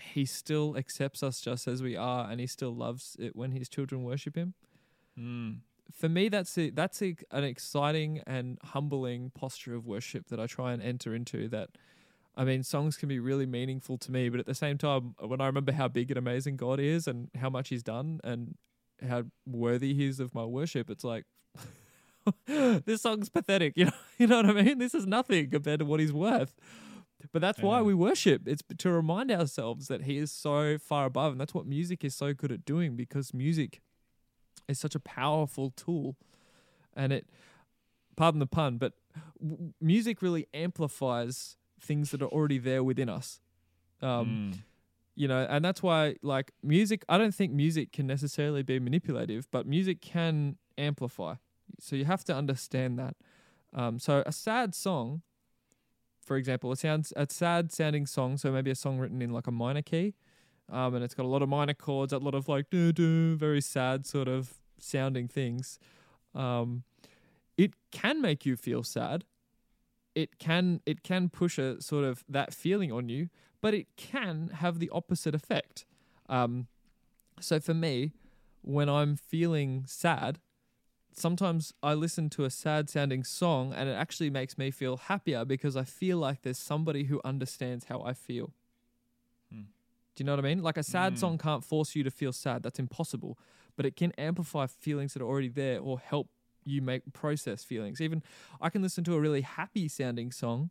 [0.00, 3.68] he still accepts us just as we are and he still loves it when his
[3.68, 4.54] children worship him
[5.18, 5.60] Mm.
[5.92, 10.46] For me that's a, that's a, an exciting and humbling posture of worship that I
[10.46, 11.70] try and enter into that
[12.36, 15.40] I mean songs can be really meaningful to me but at the same time when
[15.40, 18.56] I remember how big and amazing God is and how much he's done and
[19.06, 21.24] how worthy he is of my worship it's like
[22.46, 24.78] this song's pathetic you know you know what I mean?
[24.78, 26.54] This is nothing compared to what he's worth.
[27.32, 28.46] But that's why we worship.
[28.46, 32.14] It's to remind ourselves that he is so far above and that's what music is
[32.14, 33.80] so good at doing because music
[34.68, 36.16] is such a powerful tool,
[36.94, 37.28] and it,
[38.16, 38.92] pardon the pun, but
[39.40, 43.40] w- music really amplifies things that are already there within us.
[44.02, 44.58] Um, Mm.
[45.14, 49.48] you know and that's why like music i don't think music can necessarily be manipulative
[49.50, 51.34] but music can amplify
[51.80, 53.16] so you have to understand that
[53.72, 55.22] um, so a sad song
[56.20, 59.46] for example it sounds a sad sounding song so maybe a song written in like
[59.46, 60.12] a minor key
[60.70, 63.36] um, and it's got a lot of minor chords a lot of like doo doo
[63.36, 65.78] very sad sort of sounding things
[66.34, 66.82] um,
[67.56, 69.24] it can make you feel sad
[70.14, 73.28] it can it can push a sort of that feeling on you
[73.60, 75.84] but it can have the opposite effect.
[76.28, 76.68] Um,
[77.40, 78.12] so for me,
[78.62, 80.38] when I'm feeling sad,
[81.12, 85.44] sometimes I listen to a sad sounding song and it actually makes me feel happier
[85.44, 88.52] because I feel like there's somebody who understands how I feel.
[90.16, 90.62] Do you know what I mean?
[90.62, 91.18] Like a sad Mm.
[91.18, 92.62] song can't force you to feel sad.
[92.62, 93.38] That's impossible.
[93.76, 96.28] But it can amplify feelings that are already there or help
[96.64, 98.00] you make process feelings.
[98.00, 98.22] Even
[98.60, 100.70] I can listen to a really happy sounding song,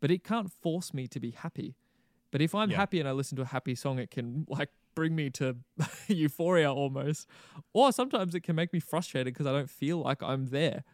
[0.00, 1.74] but it can't force me to be happy.
[2.30, 2.76] But if I'm Yeah.
[2.76, 5.56] happy and I listen to a happy song, it can like bring me to
[6.08, 7.26] euphoria almost.
[7.72, 10.84] Or sometimes it can make me frustrated because I don't feel like I'm there.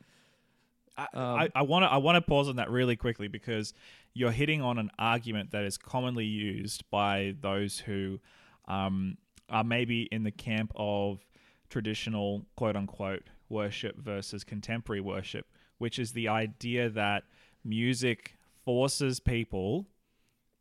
[0.96, 3.72] I, Um, I, I want to I want to pause on that really quickly because
[4.14, 8.20] you're hitting on an argument that is commonly used by those who
[8.68, 9.16] um,
[9.48, 11.24] are maybe in the camp of
[11.70, 15.46] traditional quote unquote worship versus contemporary worship,
[15.78, 17.24] which is the idea that
[17.64, 19.86] music forces people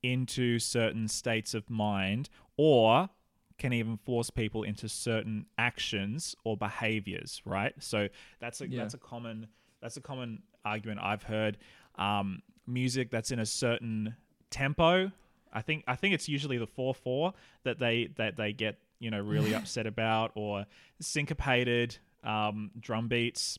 [0.04, 3.10] into certain states of mind or
[3.58, 8.08] can even force people into certain actions or behaviors right so
[8.40, 8.82] that's a Yeah.
[8.82, 9.46] that's a common
[9.80, 11.60] that's a common argument i've heard
[11.96, 14.16] um, music that's in a certain
[14.50, 15.12] tempo
[15.54, 19.20] i think i think it's usually the 4-4 that they that they get you know
[19.20, 20.66] really upset about or
[21.00, 23.58] syncopated um, drum beats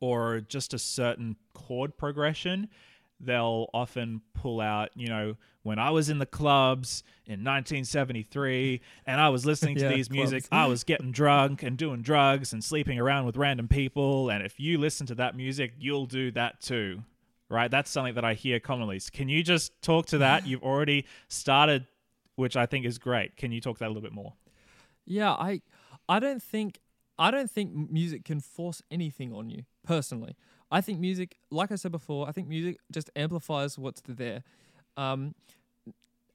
[0.00, 2.68] or just a certain chord progression,
[3.20, 9.20] they'll often pull out, you know, when I was in the clubs in 1973 and
[9.20, 10.44] I was listening to Yeah, these music.
[10.52, 14.30] I was getting drunk and doing drugs and sleeping around with random people.
[14.30, 17.02] And if you listen to that music, you'll do that too.
[17.50, 17.70] Right?
[17.70, 18.98] That's something that I hear commonly.
[18.98, 20.46] So can you just talk to that?
[20.46, 21.86] You've already started,
[22.36, 23.36] which I think is great.
[23.36, 24.34] Can you talk that a little bit more?
[25.06, 25.62] Yeah, I
[26.08, 26.78] I don't think
[27.18, 30.36] I don't think music can force anything on you personally.
[30.70, 34.42] I think music, like I said before, I think music just amplifies what's there.
[34.98, 35.34] Um,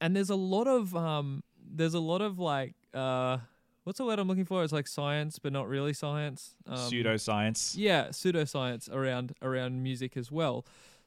[0.02, 3.38] and there's a lot of um, there's a lot of like uh,
[3.84, 4.64] what's the word I'm looking for?
[4.64, 6.56] It's like science, but not really science.
[6.68, 7.76] Um, Pseudoscience.
[7.78, 10.66] yeah, pseudoscience around around music as well.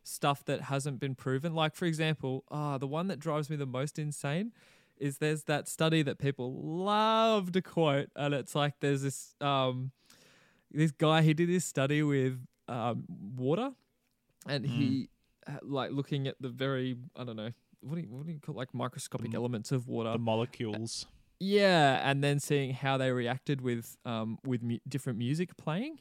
[0.08, 1.52] Stuff that hasn't been proven.
[1.52, 4.52] Like for example, ah, the one that drives me the most insane
[4.98, 9.90] is there's that study that people love to quote, and it's like there's this um
[10.70, 12.38] this guy he did this study with
[12.68, 13.04] um
[13.36, 13.70] water,
[14.48, 15.08] and he
[15.48, 18.38] uh, like looking at the very I don't know what do you, what do you
[18.38, 20.12] call like microscopic The- elements of water.
[20.12, 21.06] The molecules.
[21.40, 25.98] Yeah, and then seeing how they reacted with um with mu- different music playing,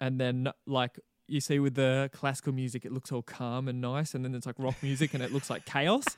[0.00, 0.98] and then like
[1.30, 4.46] you see with the classical music, it looks all calm and nice, and then it's
[4.46, 6.04] like rock music, and it looks like chaos.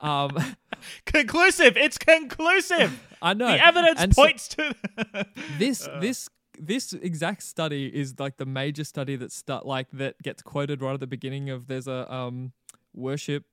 [0.00, 0.36] Um,
[1.06, 1.78] Conclusive.
[1.78, 3.00] It's conclusive.
[3.22, 4.74] I know The evidence And so- points to
[5.58, 10.42] this this this exact study is like the major study that start like that gets
[10.42, 12.52] quoted right at the beginning of there's a um
[12.92, 13.44] worship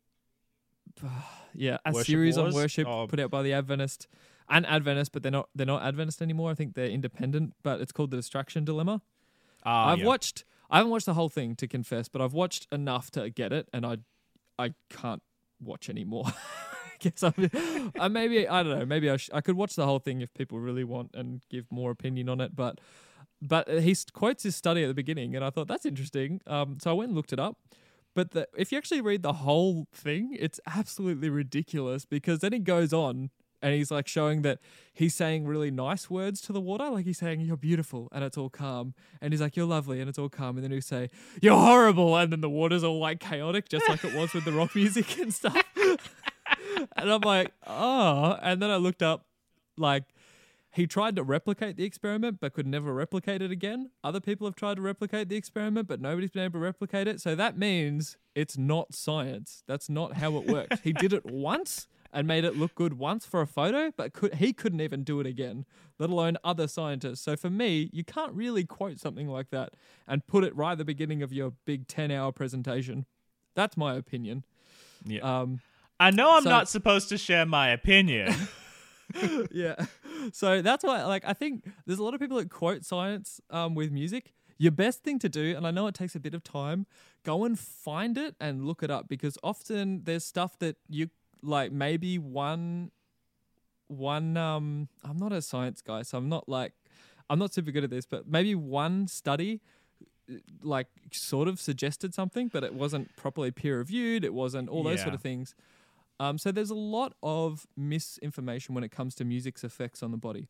[1.53, 3.07] yeah a Worship series on worship Oh.
[3.07, 4.07] put out by the Adventist
[4.49, 7.91] and Adventist but they're not they're not Adventist anymore I think they're independent but it's
[7.91, 9.01] called the distraction dilemma
[9.63, 10.05] Ah, I've yeah.
[10.05, 13.51] watched I haven't watched the whole thing to confess but I've watched enough to get
[13.53, 13.97] it and I
[14.57, 15.21] I can't
[15.59, 16.25] watch anymore
[17.01, 18.85] I guess I'm, I maybe I don't know.
[18.85, 21.65] Maybe I, sh- I could watch the whole thing if people really want and give
[21.71, 22.55] more opinion on it.
[22.55, 22.79] But
[23.41, 26.41] but uh, he quotes his study at the beginning, and I thought that's interesting.
[26.45, 27.57] Um, so I went and looked it up.
[28.13, 32.59] But the, if you actually read the whole thing, it's absolutely ridiculous because then he
[32.59, 33.29] goes on
[33.61, 34.59] and he's like showing that
[34.93, 38.37] he's saying really nice words to the water, like he's saying you're beautiful and it's
[38.37, 41.09] all calm, and he's like you're lovely and it's all calm, and then he'll say
[41.41, 44.51] you're horrible, and then the water's all like chaotic, just like it was with the
[44.51, 45.63] rock music and stuff.
[46.95, 48.37] and I'm like, oh.
[48.41, 49.25] And then I looked up,
[49.77, 50.03] like,
[50.73, 53.91] he tried to replicate the experiment but could never replicate it again.
[54.03, 57.19] Other people have tried to replicate the experiment, but nobody's been able to replicate it.
[57.19, 59.63] So that means it's not science.
[59.67, 60.79] That's not how it works.
[60.81, 64.35] he did it once and made it look good once for a photo, but could,
[64.35, 65.65] he couldn't even do it again,
[65.99, 67.21] let alone other scientists.
[67.21, 69.73] So for me, you can't really quote something like that
[70.07, 73.05] and put it right at the beginning of your big 10 hour presentation.
[73.55, 74.43] That's my opinion.
[75.05, 75.21] Yeah.
[75.21, 75.61] Um,
[75.99, 78.33] I know I'm so- not supposed to share my opinion.
[79.51, 79.75] yeah.
[80.33, 83.75] so that's why, like, I think there's a lot of people that quote science um,
[83.75, 84.33] with music.
[84.57, 86.85] Your best thing to do, and I know it takes a bit of time,
[87.23, 91.09] go and find it and look it up because often there's stuff that you
[91.41, 92.91] like maybe one
[93.87, 96.73] one um I'm not a science guy, so I'm not like
[97.29, 99.61] I'm not super good at this, but maybe one study
[100.61, 104.23] like sort of suggested something, but it wasn't properly peer reviewed.
[104.23, 105.55] It wasn't all those sort of things.
[106.19, 110.17] Um, so there's a lot of misinformation when it comes to music's effects on the
[110.17, 110.47] body.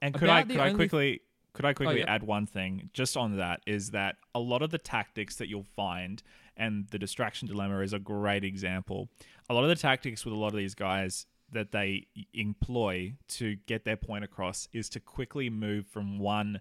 [0.00, 1.20] And could I About the could I quickly
[1.52, 2.14] could I oh, quickly yeah.
[2.14, 5.66] add one thing just on that is that a lot of the tactics that you'll
[5.76, 6.22] find
[6.56, 9.08] and the distraction dilemma is a great example.
[9.48, 13.56] A lot of the tactics with a lot of these guys that they employ to
[13.66, 16.60] get their point across is to quickly move from one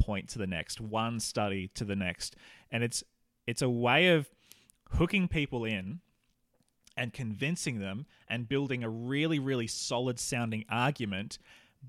[0.00, 2.36] point to the next, one study to the next.
[2.70, 3.04] And it's
[3.46, 4.30] it's a way of
[4.90, 6.00] hooking people in
[6.96, 11.38] and convincing them and building a really, really solid sounding argument,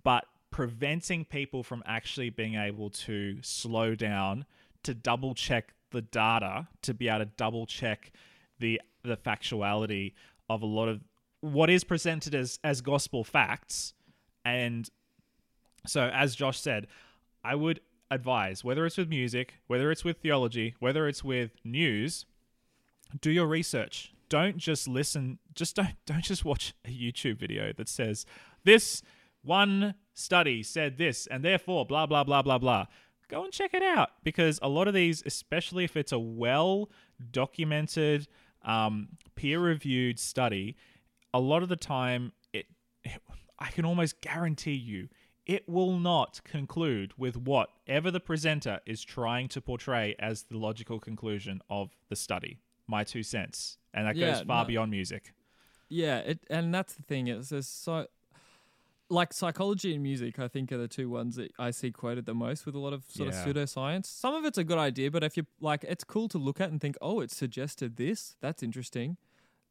[0.03, 4.45] but preventing people from actually being able to slow down
[4.83, 8.11] to double check the data, to be able to double check
[8.59, 10.13] the the factuality
[10.49, 11.01] of a lot of
[11.41, 13.93] what is presented as as gospel facts.
[14.45, 14.89] And
[15.87, 16.85] so as Josh said,
[17.43, 17.79] I would
[18.11, 22.25] advise whether it's with music, whether it's with theology, whether it's with news,
[23.21, 24.13] do your research.
[24.29, 25.39] Don't just listen.
[25.55, 28.27] Just don't don't just watch a YouTube video that says
[28.63, 29.01] this
[29.43, 32.85] one study said this and therefore blah blah blah blah blah.
[33.29, 36.89] Go and check it out because a lot of these, especially if it's a well
[37.31, 38.27] documented,
[38.63, 40.75] um, peer reviewed study,
[41.33, 42.67] a lot of the time it,
[43.03, 43.21] it
[43.59, 45.09] I can almost guarantee you
[45.45, 50.99] it will not conclude with whatever the presenter is trying to portray as the logical
[51.01, 52.59] conclusion of the study.
[52.87, 53.77] My two cents.
[53.93, 54.67] And that Yeah, goes far no.
[54.67, 55.33] beyond music.
[55.89, 57.27] Yeah, it, and that's the thing.
[57.27, 58.07] Is there's so
[59.09, 60.39] like psychology and music.
[60.39, 62.93] I think are the two ones that I see quoted the most with a lot
[62.93, 63.43] of sort Yeah.
[63.43, 64.05] of pseudoscience.
[64.07, 66.69] Some of it's a good idea, but if you like, it's cool to look at
[66.71, 68.35] and think, oh, it suggested this.
[68.41, 69.17] That's interesting.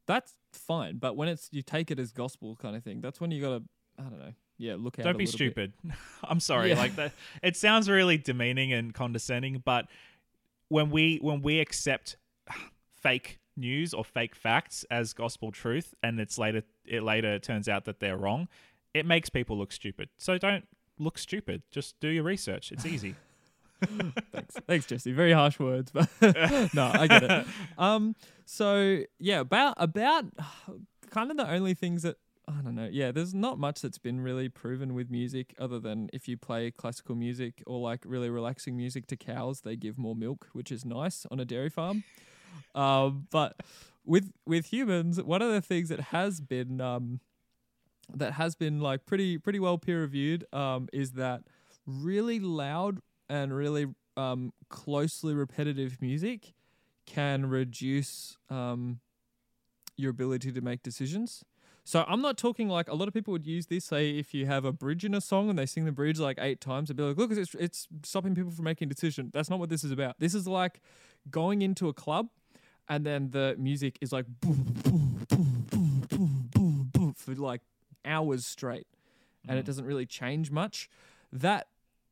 [0.06, 0.98] That's fine.
[0.98, 3.62] But when it's you take it as gospel kind of thing, that's when you gotta
[3.98, 4.32] I don't know.
[4.58, 5.04] Yeah, look out.
[5.04, 5.72] Don't be stupid.
[6.24, 6.70] I'm sorry.
[6.70, 6.78] Yeah.
[6.78, 9.86] Like that it sounds really demeaning and condescending, but
[10.68, 12.16] when we when we accept
[13.00, 17.84] fake news or fake facts as gospel truth and it's later it later turns out
[17.84, 18.48] that they're wrong,
[18.94, 20.08] it makes people look stupid.
[20.18, 20.66] So don't
[20.98, 21.62] look stupid.
[21.70, 22.72] Just do your research.
[22.72, 23.14] It's easy.
[24.32, 25.12] Thanks, thanks, Jesse.
[25.12, 26.08] Very harsh words, but
[26.72, 27.46] no, I get it.
[27.76, 30.26] Um, so yeah, about about
[31.10, 32.88] kind of the only things that I don't know.
[32.90, 36.70] Yeah, there's not much that's been really proven with music, other than if you play
[36.70, 40.84] classical music or like really relaxing music to cows, they give more milk, which is
[40.84, 42.04] nice on a dairy farm.
[42.74, 43.56] Um, but
[44.04, 47.20] with with humans, one of the things that has been um,
[48.16, 51.42] that has been like pretty pretty well peer reviewed um, is that
[51.86, 56.52] really loud and really um, closely repetitive music
[57.06, 59.00] can reduce um,
[59.96, 61.44] your ability to make decisions.
[61.84, 63.86] So I'm not talking like a lot of people would use this.
[63.86, 66.38] Say if you have a bridge in a song and they sing the bridge like
[66.40, 69.50] eight times, they'd be like, "Look, it's it's stopping people from making a decision." That's
[69.50, 70.20] not what this is about.
[70.20, 70.80] This is like
[71.28, 72.28] going into a club,
[72.88, 77.62] and then the music is like boom, boom, boom, boom, boom, boom, boom for like
[78.04, 78.86] hours straight,
[79.48, 79.66] and it mm.
[79.66, 80.88] doesn't really change much.
[81.32, 81.68] That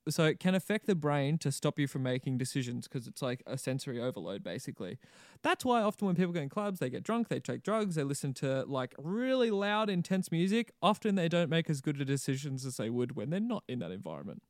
[0.08, 3.42] so it can affect the brain to stop you from making decisions because it's like
[3.46, 4.98] a sensory overload basically.
[5.42, 8.02] That's why often when people go in clubs they get drunk they take drugs they
[8.02, 10.72] listen to like really loud intense music.
[10.82, 13.78] Often they don't make as good a decisions as they would when they're not in
[13.80, 14.42] that environment.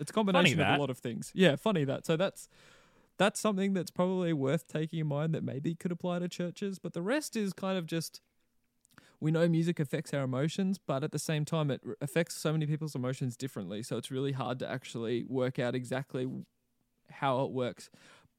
[0.00, 1.30] It's a combination of a lot of things.
[1.34, 2.04] Yeah funny that.
[2.04, 2.48] So that's
[3.18, 6.92] that's something that's probably worth taking in mind that maybe could apply to churches but
[6.92, 8.20] the rest is kind of just
[9.20, 12.66] we know music affects our emotions, but at the same time, it affects so many
[12.66, 13.82] people's emotions differently.
[13.82, 16.28] So it's really hard to actually work out exactly
[17.10, 17.90] how it works.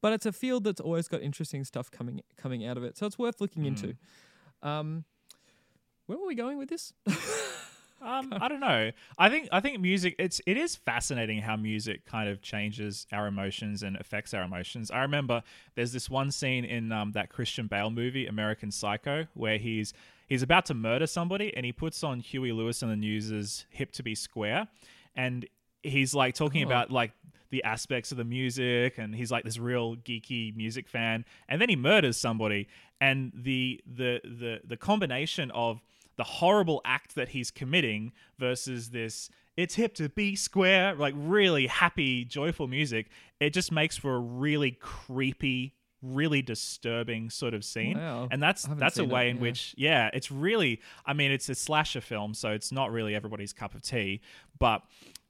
[0.01, 2.97] But it's a field that's always got interesting stuff coming coming out of it.
[2.97, 3.95] So it's worth looking into.
[4.61, 5.03] Um,
[6.05, 6.93] where were we going with this?
[8.01, 8.91] Um, I don't know.
[9.17, 10.15] I think I think music.
[10.17, 14.89] It's it is fascinating how music kind of changes our emotions and affects our emotions.
[14.89, 15.43] I remember
[15.75, 19.93] there's this one scene in um, that Christian Bale movie, American Psycho, where he's
[20.29, 23.91] he's about to murder somebody and he puts on Huey Lewis and the News's "Hip
[23.93, 24.67] to Be Square,"
[25.15, 25.45] and
[25.83, 26.67] he's like talking Oh.
[26.67, 27.11] about like
[27.51, 31.25] the aspects of the music and he's like this real geeky music fan.
[31.47, 32.67] And then he murders somebody.
[33.01, 35.81] And the the the the combination of
[36.17, 41.67] the horrible act that he's committing versus this it's hip to be square like really
[41.67, 43.07] happy joyful music
[43.39, 47.97] it just makes for a really creepy really disturbing sort of scene.
[47.97, 48.27] Wow.
[48.31, 49.41] And that's that's a seen it, way in yeah.
[49.41, 53.53] which yeah, it's really I mean it's a slasher film, so it's not really everybody's
[53.53, 54.21] cup of tea,
[54.57, 54.83] but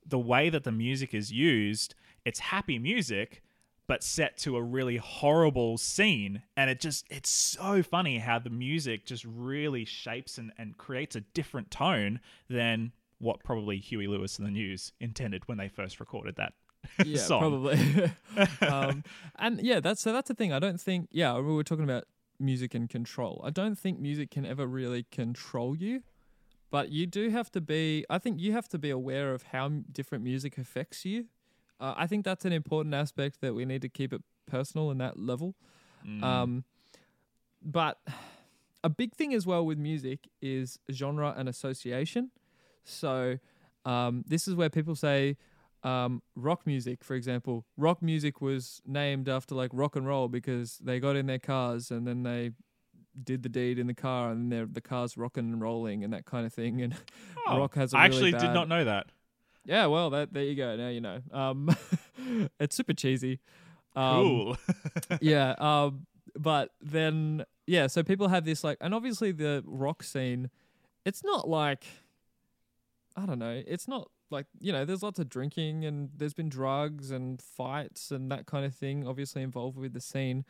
[0.06, 1.96] the way that the music is used,
[2.26, 3.44] it's happy music
[3.88, 8.50] but set to a really horrible scene and it just it's so funny how the
[8.50, 14.38] music just really shapes and, and creates a different tone than what probably Huey Lewis
[14.38, 16.54] and the News intended when they first recorded that
[17.06, 18.12] yeah, probably.
[18.62, 19.04] um,
[19.38, 20.54] and yeah, that's so that's the thing.
[20.54, 21.10] I don't think.
[21.12, 22.06] Yeah, we were talking about
[22.40, 23.42] music and control.
[23.44, 26.04] I don't think music can ever really control you,
[26.72, 28.06] but you do have to be.
[28.10, 31.26] I think you have to be aware of how m- different music affects you.
[31.80, 34.98] Uh, I think that's an important aspect that we need to keep it personal in
[34.98, 35.56] that level.
[36.06, 36.24] Mm.
[36.24, 36.64] Um,
[37.62, 38.00] but
[38.84, 42.32] a big thing as well with music is genre and association.
[42.84, 43.40] So
[43.86, 45.38] um, this is where people say
[45.84, 47.66] um, rock music, for example.
[47.78, 51.90] Rock music was named after like rock and roll because they got in their cars
[51.92, 52.52] and then they
[53.22, 56.26] did the deed in the car and then the car's rocking and rolling and that
[56.26, 56.82] kind of thing.
[56.82, 56.96] And
[57.48, 59.08] Oh, rock has a I really actually did not know that.
[59.66, 60.76] yeah, well, that there you go.
[60.76, 61.20] Now you know.
[61.32, 61.70] Um,
[62.60, 63.40] it's super cheesy.
[63.96, 64.58] Um, Cool.
[65.22, 66.06] yeah um
[66.38, 70.52] but then yeah so people have this like and obviously the rock scene
[71.06, 71.86] it's not like
[73.18, 76.50] i don't know it's not like you know there's lots of drinking and there's been
[76.50, 80.46] drugs and fights and that kind of thing obviously involved with the scene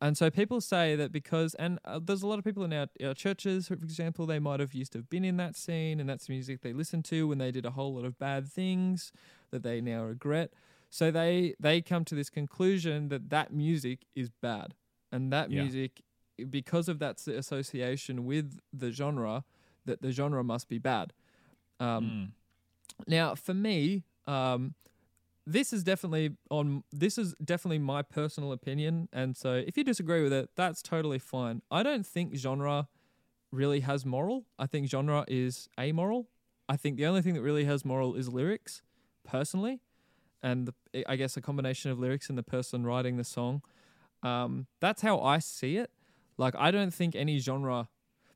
[0.00, 2.86] and so people say that because and uh, there's a lot of people in our,
[3.04, 6.08] our churches for example they might have used to have been in that scene and
[6.08, 9.12] that's the music they listened to when they did a whole lot of bad things
[9.50, 10.52] that they now regret
[10.90, 14.74] so they they come to this conclusion that that music is bad,
[15.10, 15.62] and that Yeah.
[15.62, 16.02] music,
[16.50, 19.44] because of that association with the genre,
[19.86, 21.14] that the genre must be bad.
[21.80, 22.30] Um, Mm.
[23.06, 24.74] Now, for me, um,
[25.46, 26.84] this is definitely on.
[26.92, 31.18] This is definitely my personal opinion, and so if you disagree with it, that's totally
[31.18, 31.62] fine.
[31.70, 32.88] I don't think genre
[33.50, 34.44] really has moral.
[34.58, 36.28] I think genre is amoral.
[36.68, 38.82] I think the only thing that really has moral is lyrics,
[39.24, 39.80] personally,
[40.42, 43.62] and the, I guess a combination of lyrics and the person writing the song.
[44.22, 45.90] Um, that's how I see it.
[46.38, 47.88] Like I don't think any genre,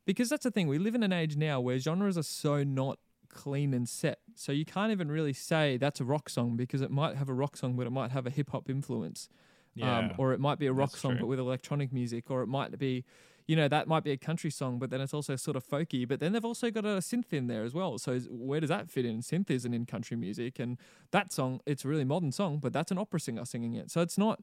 [0.05, 0.67] because that's the thing.
[0.67, 4.19] We live in an age now where genres are so not clean and set.
[4.35, 7.35] So you can't even really say that's a rock song because it might have a
[7.35, 9.29] rock song, but it might have a hip hop influence.
[9.75, 9.99] Yeah.
[9.99, 11.21] Um, or it might be a rock song true.
[11.21, 13.05] but with electronic music, or it might be,
[13.47, 16.09] you know, that might be a country song, but then it's also sort of folky.
[16.09, 17.99] But then they've also got a synth in there as well.
[17.99, 19.21] So is- where does that fit in?
[19.21, 20.79] Synth isn't in country music, and
[21.11, 23.91] that song, it's a really modern song, but that's an opera singer singing it.
[23.91, 24.41] So it's not.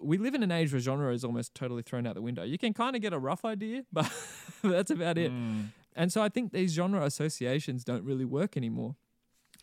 [0.00, 2.42] We live in an age where genre is almost totally thrown out the window.
[2.42, 4.10] You can kind of get a rough idea, but
[4.62, 5.30] that's about it.
[5.30, 5.66] Mm.
[5.98, 8.94] And so I think these genre associations don't really work anymore.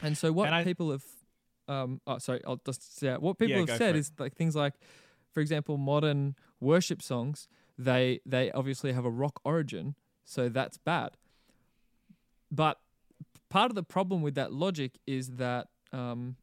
[0.04, 1.06] And so what And I- people have,
[1.70, 4.74] um, oh sorry, I'll just say what people Yeah, have said is like things like,
[5.32, 7.48] for example, modern worship songs.
[7.78, 11.12] They they obviously have a rock origin, so that's bad.
[12.52, 12.80] But
[13.50, 16.36] part of the problem with that logic is that, um,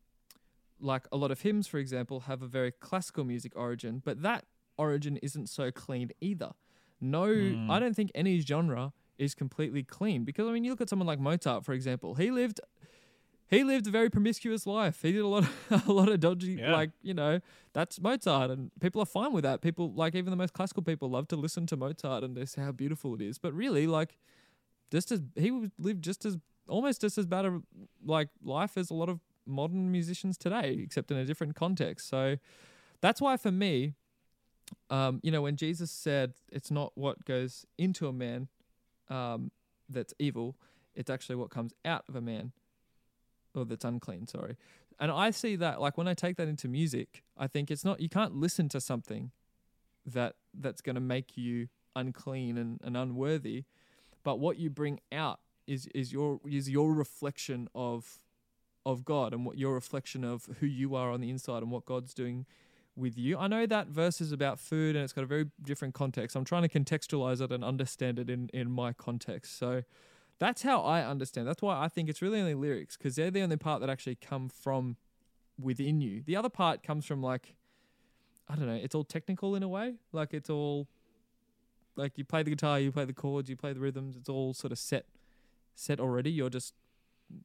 [0.80, 4.44] like a lot of hymns, for example, have a very classical music origin, but that
[4.76, 6.52] origin isn't so clean either.
[7.00, 7.70] No, Mm.
[7.70, 11.06] I don't think any genre is completely clean because I mean, you look at someone
[11.06, 12.14] like Mozart, for example.
[12.16, 12.60] He lived,
[13.48, 15.02] he lived a very promiscuous life.
[15.02, 16.72] He did a lot, of, a lot of dodgy, Yeah.
[16.72, 17.40] like you know,
[17.72, 19.60] that's Mozart, and people are fine with that.
[19.60, 22.62] People like even the most classical people love to listen to Mozart and they say
[22.62, 23.38] how beautiful it is.
[23.38, 24.18] But really, like,
[24.90, 26.36] just as he would live just as
[26.68, 27.60] almost just as bad a
[28.04, 32.08] like life as a lot of modern musicians today, except in a different context.
[32.08, 32.36] So
[33.00, 33.94] that's why for me,
[34.90, 38.48] um, you know, when Jesus said it's not what goes into a man
[39.12, 39.50] um,
[39.88, 40.56] that's evil,
[40.94, 42.52] it's actually what comes out of a man
[43.54, 44.56] or that's unclean, sorry.
[44.98, 48.00] And I see that like when I take that into music, I think it's not
[48.00, 49.30] you can't listen to something
[50.06, 53.64] that that's going to make you unclean and, and unworthy,
[54.22, 58.18] but what you bring out is is your is your reflection of
[58.84, 61.84] of God and what your reflection of who you are on the inside and what
[61.84, 62.46] God's doing
[62.96, 63.38] with you.
[63.38, 66.36] I know that verse is about food and it's got a very different context.
[66.36, 69.58] I'm trying to contextualize it and understand it in, in my context.
[69.58, 69.82] So
[70.38, 71.46] that's how I understand.
[71.46, 74.16] That's why I think it's really only lyrics because they're the only part that actually
[74.16, 74.96] come from
[75.60, 76.22] within you.
[76.24, 77.54] The other part comes from like
[78.48, 79.94] I don't know, it's all technical in a way.
[80.12, 80.88] Like it's all
[81.96, 84.52] like you play the guitar, you play the chords, you play the rhythms, it's all
[84.52, 85.06] sort of set
[85.74, 86.30] set already.
[86.30, 86.74] You're just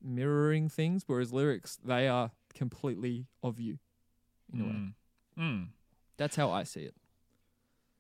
[0.04, 3.80] mirroring things whereas lyrics they are completely of you
[4.52, 4.72] in a way.
[4.72, 4.94] Mm.
[5.38, 5.68] Mm.
[6.18, 6.96] That's how I see it.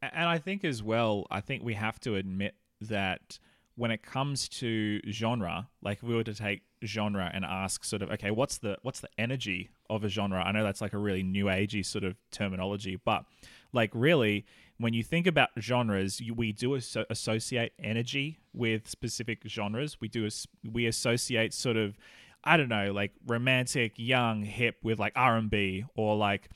[0.01, 3.39] And I think as well, I think we have to admit that
[3.75, 8.01] when it comes to genre, like if we were to take genre and ask sort
[8.01, 10.41] of, okay, what's the what's the energy of a genre?
[10.43, 13.25] I know that's like a really new agey sort of terminology, but
[13.73, 14.45] like really
[14.79, 20.07] when you think about genres you, we do asso- associate energy with specific genres we
[20.07, 21.97] do as- we associate sort of
[22.43, 26.49] i don't know like romantic young hip with like r&b or like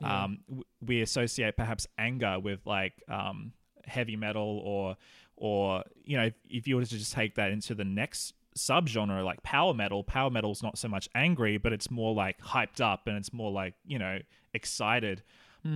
[0.00, 0.24] Yeah.
[0.24, 3.52] um, w- we associate perhaps anger with like um,
[3.84, 4.96] heavy metal or
[5.36, 9.22] or you know if, if you were to just take that into the next subgenre
[9.24, 13.06] like power metal power metal's not so much angry but it's more like hyped up
[13.06, 14.18] and it's more like you know
[14.54, 15.22] excited.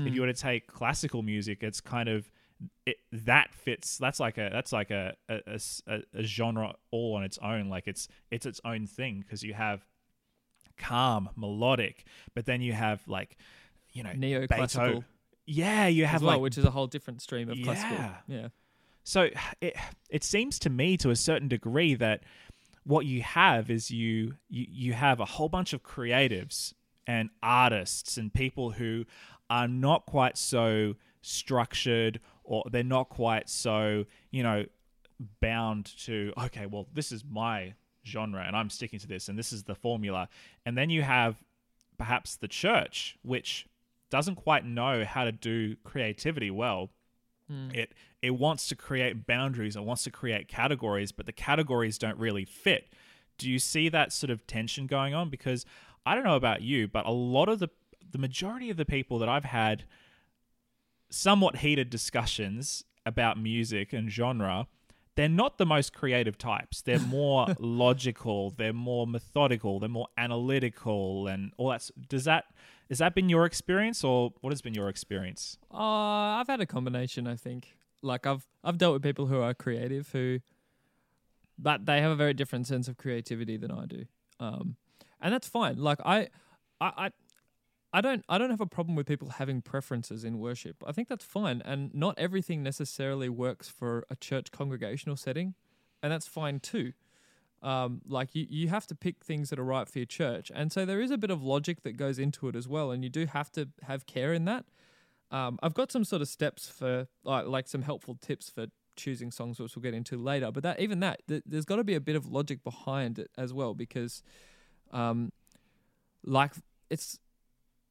[0.07, 2.31] If you were to take classical music it's kind of
[2.87, 7.25] it, that fits that's like a that's like a a, a- a genre all on
[7.25, 7.68] its own.
[7.68, 9.85] Like it's it's its own thing because you have
[10.79, 12.05] calm melodic
[12.35, 13.37] but then you have like
[13.93, 15.05] you know Neoclassical Beethoven.
[15.47, 17.97] yeah you have well, like which is a whole different stream of classical.
[17.97, 18.14] Yeah.
[18.26, 18.49] Yeah.
[19.05, 19.28] so
[19.61, 19.76] it
[20.09, 22.22] it seems to me to a certain degree that
[22.84, 26.72] what you have is you you, you have a whole bunch of creatives
[27.07, 29.05] and artists and people who
[29.49, 34.64] are not quite so structured or they're not quite so, you know,
[35.41, 37.74] bound to okay, well this is my
[38.07, 40.28] genre and I'm sticking to this and this is the formula.
[40.64, 41.43] And then you have
[41.99, 43.66] perhaps the church which
[44.11, 46.91] doesn't quite know how to do creativity well.
[47.49, 47.71] Hmm.
[47.73, 47.93] It
[48.23, 52.45] it wants to create boundaries it wants to create categories but the categories don't really
[52.45, 52.93] fit.
[53.39, 55.31] Do you see that sort of tension going on?
[55.31, 55.65] Because
[56.07, 57.69] i don't know about you but a lot of the
[58.11, 59.85] the majority of the people that i've had
[61.11, 64.67] somewhat heated discussions about music and genre
[65.17, 66.81] they're not the most creative types.
[66.81, 72.45] They're more logical they're more methodical they're more analytical and all that does that
[72.91, 76.66] has that been your experience or what has been your experience Uh, I've had a
[76.66, 77.26] combination.
[77.26, 77.76] I think.
[78.03, 80.41] Like I've I've dealt with people who are creative who,
[81.59, 84.05] but they have a very different sense of creativity than I do.
[84.38, 84.76] Um,
[85.20, 85.76] and that's fine.
[85.76, 86.28] Like I,
[86.80, 87.11] I, I,
[87.93, 90.82] I don't I don't have a problem with people having preferences in worship.
[90.86, 95.55] I think that's fine, and not everything necessarily works for a church congregational setting,
[96.03, 96.93] and that's fine too.
[97.63, 100.73] Um, like you, you have to pick things that are right for your church, and
[100.73, 103.11] so there is a bit of logic that goes into it as well, and you
[103.11, 104.65] do have to have care in that.
[105.31, 109.31] Um, I've got some sort of steps for like like some helpful tips for choosing
[109.31, 110.51] songs, which we'll get into later.
[110.51, 113.31] But that even that, th- there's got to be a bit of logic behind it
[113.37, 114.23] as well, because,
[114.93, 115.33] um,
[116.25, 116.53] like
[116.89, 117.19] it's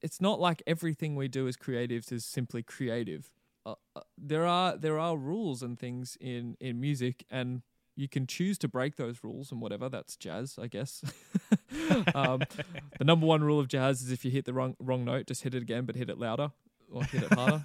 [0.02, 3.30] it's not like everything we do as creatives is simply creative.
[3.66, 7.62] Uh, uh, there are there are rules and things in in music, and
[8.00, 9.90] you can choose to break those rules and whatever.
[9.90, 11.04] That's jazz, I guess.
[12.16, 12.42] um,
[12.98, 15.44] the number one rule of jazz is if you hit the wrong wrong note, just
[15.44, 16.52] hit it again, but hit it louder
[16.90, 17.62] or hit it harder.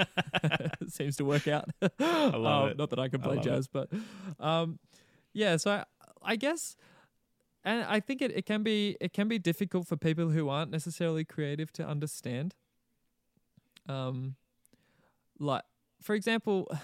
[0.00, 1.70] it seems to work out.
[2.00, 2.78] I love it.
[2.78, 3.88] Not that I can play love jazz, but
[4.40, 4.80] um,
[5.32, 5.56] yeah.
[5.56, 5.84] So I,
[6.20, 6.76] I guess,
[7.64, 10.72] and I think it, it can be it can be difficult for people who aren't
[10.72, 12.56] necessarily creative to understand.
[13.88, 14.34] Um,
[15.38, 15.62] like
[16.02, 16.76] for example,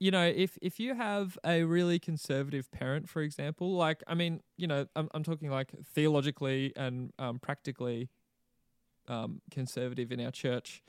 [0.00, 4.40] you know, if if you have a really conservative parent, for example, like I mean,
[4.56, 8.08] you know, I'm I'm talking like theologically and um, practically
[9.08, 10.82] um, conservative in our church,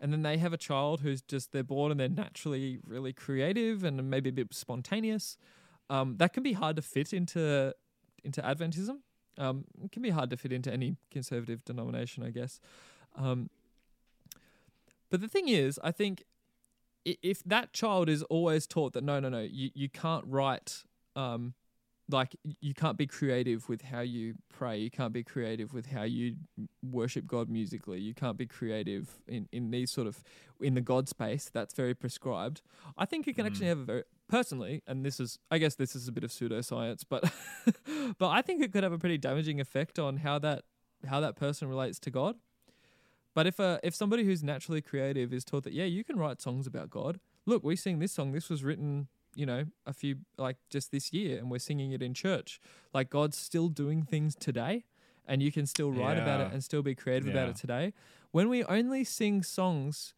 [0.00, 3.82] and then they have a child who's just they're born and they're naturally really creative
[3.82, 5.36] and maybe a bit spontaneous.
[5.90, 7.74] Um, that can be hard to fit into
[8.22, 8.98] into Adventism.
[9.38, 12.60] Um, it can be hard to fit into any conservative denomination, I guess.
[13.16, 13.50] Um,
[15.10, 16.24] but the thing is, I think
[17.04, 20.84] if that child is always taught that no, no, no, you, you can't write,
[21.16, 21.54] um,
[22.10, 24.78] like you can't be creative with how you pray.
[24.78, 26.34] You can't be creative with how you
[26.82, 28.00] worship God musically.
[28.00, 30.22] You can't be creative in, in these sort of
[30.60, 31.50] in the God space.
[31.52, 32.60] That's very prescribed.
[32.98, 35.96] I think you can actually have a very personally, and this is I guess this
[35.96, 37.32] is a bit of pseudoscience, but
[38.18, 40.64] but I think it could have a pretty damaging effect on how that
[41.06, 42.36] how that person relates to God.
[43.34, 46.40] But if a if somebody who's naturally creative is taught that yeah, you can write
[46.40, 47.18] songs about God.
[47.46, 48.32] Look, we sing this song.
[48.32, 52.02] This was written, you know, a few like just this year, and we're singing it
[52.02, 52.60] in church.
[52.92, 54.84] Like God's still doing things today,
[55.26, 57.94] and you can still write about it and still be creative about it today.
[58.30, 60.14] When we only sing songs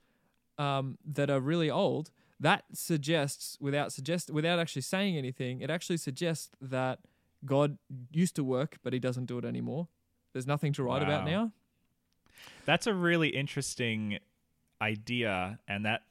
[0.58, 2.10] um, that are really old,
[2.40, 6.98] that suggests without suggest without actually saying anything, it actually suggests that
[7.44, 7.78] God
[8.12, 9.88] used to work, but He doesn't do it anymore.
[10.32, 11.52] There's nothing to write about now.
[12.64, 14.18] That's a really interesting
[14.80, 16.02] idea, and that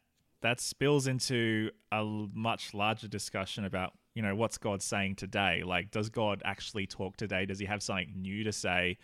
[0.42, 2.04] that spills into a
[2.34, 5.64] much larger discussion about you know what's God saying today.
[5.66, 7.46] Like, does God actually talk today?
[7.46, 8.98] Does He have something new to say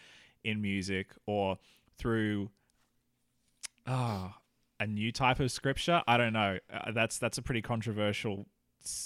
[0.44, 1.58] in music or
[1.98, 2.50] through
[3.88, 4.36] ah
[4.80, 6.02] a new type of scripture?
[6.08, 6.58] I don't know.
[6.72, 8.46] Uh, that's that's a pretty controversial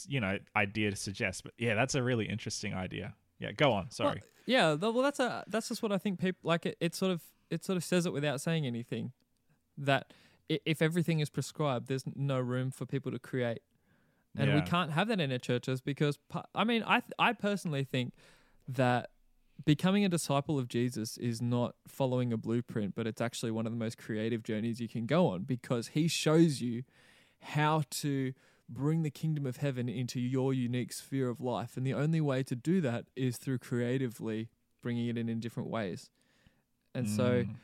[0.08, 3.16] you know idea to suggest, but yeah, that's a really interesting idea.
[3.40, 3.90] Yeah, go on.
[3.92, 4.22] Sorry.
[4.22, 6.66] Well, yeah, well, that's a that's just what I think people like.
[6.66, 7.22] It, it sort of
[7.54, 9.14] it sort of says it without saying anything.
[9.78, 10.14] That
[10.52, 13.60] i- if everything is prescribed, there's no room for people to create.
[14.36, 16.18] And we can't have that in our churches because,
[16.56, 18.14] I mean, I, th- I personally think
[18.68, 19.10] that
[19.64, 23.72] becoming a disciple of Jesus is not following a blueprint, but it's actually one of
[23.72, 26.84] the most creative journeys you can go on because he shows you
[27.42, 28.34] how to
[28.68, 31.78] bring the kingdom of heaven into your unique sphere of life.
[31.78, 34.50] And the only way to do that is through creatively
[34.82, 36.10] bringing it in in different ways.
[36.94, 37.56] And so, Mm.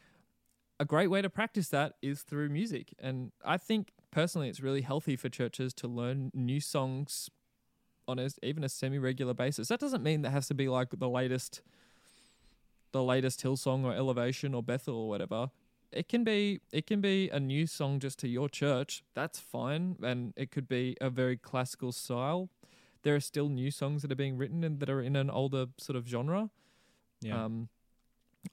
[0.80, 2.94] a great way to practice that is through music.
[3.00, 7.30] And I think personally, it's really healthy for churches to learn new songs
[8.08, 9.68] on a, even a semi-regular basis.
[9.68, 11.62] That doesn't mean that has to be like the latest,
[12.92, 15.52] the latest Hillsong or Elevation or Bethel or whatever.
[15.92, 19.04] It can be it can be a new song just to your church.
[19.16, 22.50] That's fine, and it could be a very classical style.
[23.04, 25.68] There are still new songs that are being written and that are in an older
[25.78, 26.50] sort of genre.
[27.22, 27.44] yeah.
[27.46, 27.70] Um,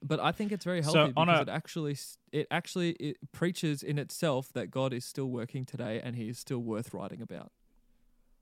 [0.03, 1.97] but I think it's very healthy on because a- it actually
[2.33, 6.39] it actually it preaches in itself that God is still working today and He is
[6.39, 7.53] still worth writing about.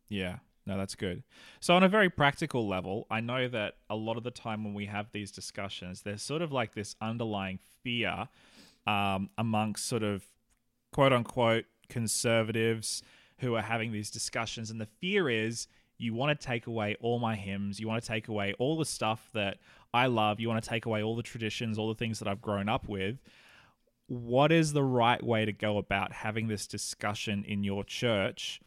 [0.08, 1.22] Yeah, no, that's good.
[1.60, 4.74] So, on a very practical level, I know that a lot of the time when
[4.74, 8.28] we have these discussions, there's sort of like this underlying fear
[8.86, 10.24] um, amongst sort of
[10.92, 13.02] quote unquote conservatives
[13.38, 14.70] who are having these discussions.
[14.70, 15.66] And the fear is
[15.98, 18.84] you want to take away all my hymns, you want to take away all the
[18.84, 19.58] stuff that
[19.94, 22.42] I love, you want to take away all the traditions, all the things that I've
[22.42, 23.16] grown up with.
[24.08, 28.60] What is the right way to go about having this discussion in your church?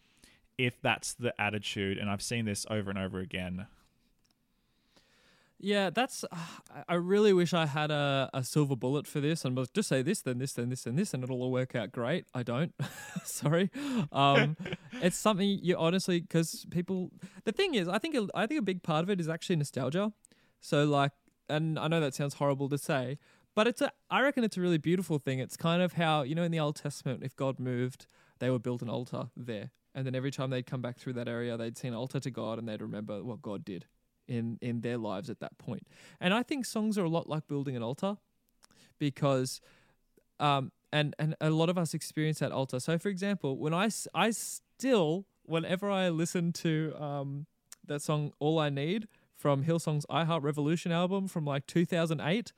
[0.58, 3.68] if that's the attitude, and I've seen this over and over again.
[5.60, 6.26] Yeah, that's.
[6.32, 9.90] I- I really wish I had a, a silver bullet for this and was just
[9.90, 12.26] say this, then this, then this, and this, and it'll all work out great.
[12.34, 12.74] I don't.
[13.24, 13.70] Sorry.
[14.12, 14.56] Um,
[14.94, 17.12] it's something you honestly because people.
[17.44, 19.58] The thing is, I think a- I think a big part of it is actually
[19.58, 20.12] nostalgia.
[20.60, 21.12] So like,
[21.49, 23.20] and I know that sounds horrible to say,
[23.55, 23.91] but it's a.
[24.10, 25.39] I reckon it's a really beautiful thing.
[25.39, 28.05] It's kind of how you know in the Old Testament, if God moved,
[28.39, 31.28] they would build an altar there, and then every time they'd come back through that
[31.28, 33.86] area, they'd see an altar to God, and they'd remember what God did
[34.28, 35.88] in in their lives at that point.
[36.20, 38.18] And I think songs are a lot like building an altar
[38.99, 39.62] because
[40.39, 42.80] um and and a lot of us experience that altar.
[42.80, 47.45] So for example, when I, I still whenever I listen to um
[47.86, 49.08] that song All I Need
[49.38, 52.54] from Hillsong's I Heart Revolution album from like 2008,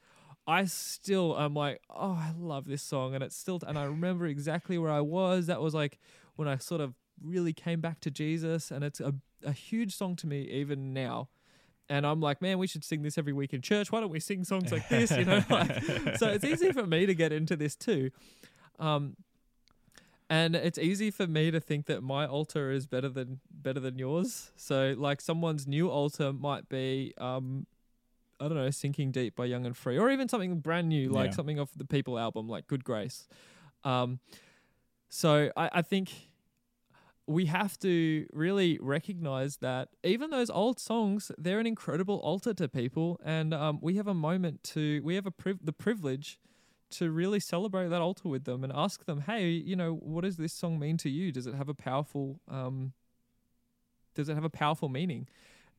[0.47, 4.25] I still am like, "Oh, I love this song." And it's still and I remember
[4.25, 5.47] exactly where I was.
[5.47, 5.99] That was like
[6.35, 9.13] when I sort of really came back to Jesus and it's a
[9.45, 11.29] a huge song to me even now
[11.89, 13.91] and I'm like, man, we should sing this every week in church.
[13.91, 15.09] Why don't we sing songs like this?
[15.09, 15.83] You know, like,
[16.17, 18.11] so it's easy for me to get into this too,
[18.77, 19.15] um,
[20.29, 23.97] and it's easy for me to think that my altar is better than better than
[23.97, 24.51] yours.
[24.55, 27.65] So like someone's new altar might be, um,
[28.39, 31.31] I don't know, "Sinking Deep" by Young and Free, or even something brand new like
[31.31, 31.35] Yeah.
[31.35, 33.27] something off the People album, like "Good Grace."
[33.83, 34.19] Um,
[35.09, 36.11] so I, I think
[37.25, 42.67] we have to really recognize that even those old songs, they're an incredible altar to
[42.67, 46.39] people, and um, we have a moment to, we have a priv- the privilege
[46.91, 50.37] to really celebrate that altar with them and ask them, hey, you know, what does
[50.37, 51.31] this song mean to you?
[51.31, 52.93] Does it have a powerful, um,
[54.15, 55.27] does it have a powerful meaning?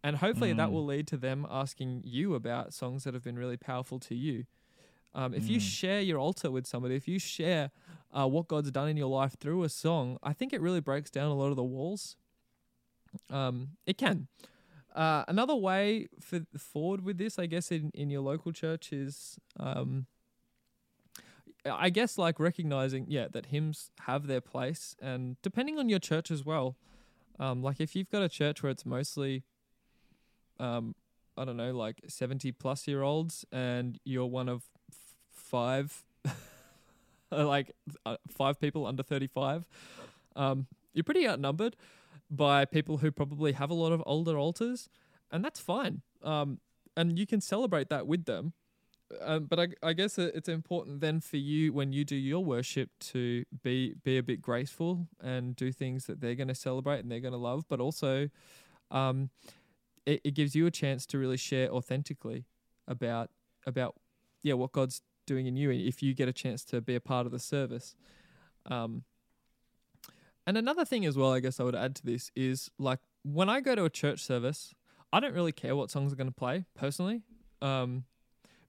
[0.02, 0.72] And hopefully that Mm.
[0.72, 4.46] will lead to them asking you about songs that have been really powerful to you.
[5.12, 5.62] Um, if you Mm.
[5.62, 7.70] share your altar with somebody, if you share
[8.12, 11.11] uh, what God's done in your life through a song, I think it really breaks
[11.11, 12.16] down a lot of the walls.
[13.28, 14.28] Um, it can.
[14.94, 19.38] Uh, another way for forward with this, I guess, in, in your local church is,
[19.58, 20.06] um,
[21.64, 26.30] I guess, like recognizing, yeah, that hymns have their place, and depending on your church
[26.30, 26.76] as well.
[27.38, 29.44] Um, like if you've got a church where it's mostly,
[30.58, 30.94] um,
[31.36, 36.04] I don't know, like seventy plus year olds, and you're one of f- five
[37.30, 37.72] like
[38.04, 39.64] uh, five people under 35
[40.36, 41.76] um, you're pretty outnumbered
[42.30, 44.88] by people who probably have a lot of older altars
[45.30, 46.58] and that's fine um,
[46.96, 48.52] and you can celebrate that with them
[49.20, 52.90] um, but I, I guess it's important then for you when you do your worship
[53.00, 57.11] to be be a bit graceful and do things that they're going to celebrate and
[57.11, 58.28] they're going to love but also
[58.90, 59.30] um,
[60.06, 62.46] it, it gives you a chance to really share authentically
[62.86, 63.30] about
[63.66, 63.96] about
[64.42, 67.24] yeah what god's doing in you if you get a chance to be a part
[67.24, 67.94] of the service.
[68.66, 69.04] Um,
[70.44, 73.48] and another thing as well, I guess I would add to this is like when
[73.48, 74.74] I go to a church service,
[75.12, 77.22] I don't really care what songs are going to play personally,
[77.62, 78.04] um,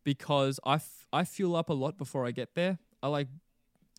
[0.03, 2.79] because I, f- I fuel up a lot before I get there.
[3.03, 3.27] I like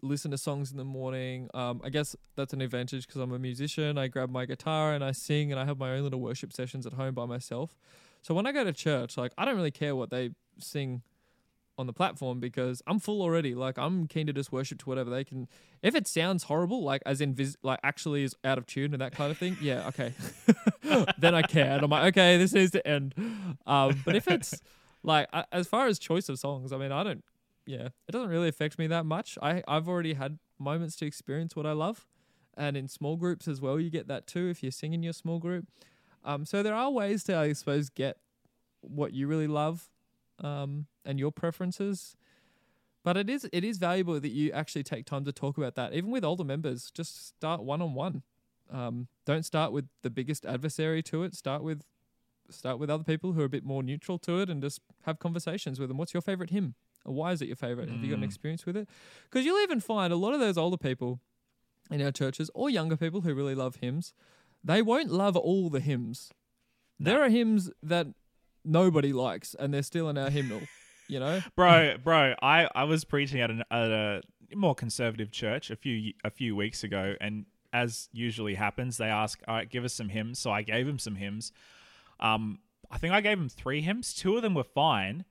[0.03, 1.48] listen to songs in the morning.
[1.55, 3.98] Um, I guess that's an advantage because I'm a musician.
[3.98, 6.86] I grab my guitar and I sing, and I have my own little worship sessions
[6.86, 7.76] at home by myself.
[8.22, 11.03] So when I go to church, like I don't really care what they sing
[11.78, 13.55] on the platform because I'm full already.
[13.55, 15.48] Like I'm keen to just worship to whatever they can.
[15.82, 19.00] If it sounds horrible, like as in vis- like actually is out of tune and
[19.00, 20.14] that kind of thing, yeah, okay.
[21.18, 21.72] then I care.
[21.72, 23.14] And I'm like, okay, this needs to end.
[23.66, 24.61] Um, but if it's
[25.03, 27.24] like a- as far as choice of songs, I mean, I don't.
[27.66, 29.38] Yeah, it doesn't really affect me that much.
[29.42, 32.07] I I've already had moments to experience what I love,
[32.57, 35.38] and in small groups as well, you get that too if you're singing your small
[35.38, 35.66] group.
[36.24, 38.18] Um, so there are ways to, I suppose, get
[38.80, 39.90] what you really love
[40.40, 42.16] um, and your preferences.
[43.05, 45.92] But it is it is valuable that you actually take time to talk about that,
[45.94, 46.90] even with older members.
[46.92, 48.22] Just start one on one.
[49.24, 51.34] Don't start with the biggest adversary to it.
[51.34, 51.84] Start with
[52.53, 55.18] start with other people who are a bit more neutral to it, and just have
[55.18, 55.98] conversations with them.
[55.98, 56.74] What's your favorite hymn?
[57.05, 57.88] Or why is it your favorite?
[57.88, 58.26] Have you got an Mm.
[58.26, 58.88] experience with it?
[59.24, 61.20] Because you'll even find a lot of those older people
[61.90, 64.14] in our churches or younger people who really love hymns,
[64.62, 66.30] they won't love all the hymns.
[67.00, 68.07] There are hymns that
[68.64, 70.68] nobody likes, and they're still in our hymnal.
[71.09, 72.34] You know, bro, bro.
[72.40, 74.22] I, I was preaching at, an, at a
[74.55, 79.42] more conservative church a few a few weeks ago, and as usually happens, they ask,
[79.48, 81.50] "All right, give us some hymns." So I gave them some hymns.
[82.23, 82.61] Um,
[82.91, 84.14] I think I gave them three hymns.
[84.14, 85.25] Two of them were fine,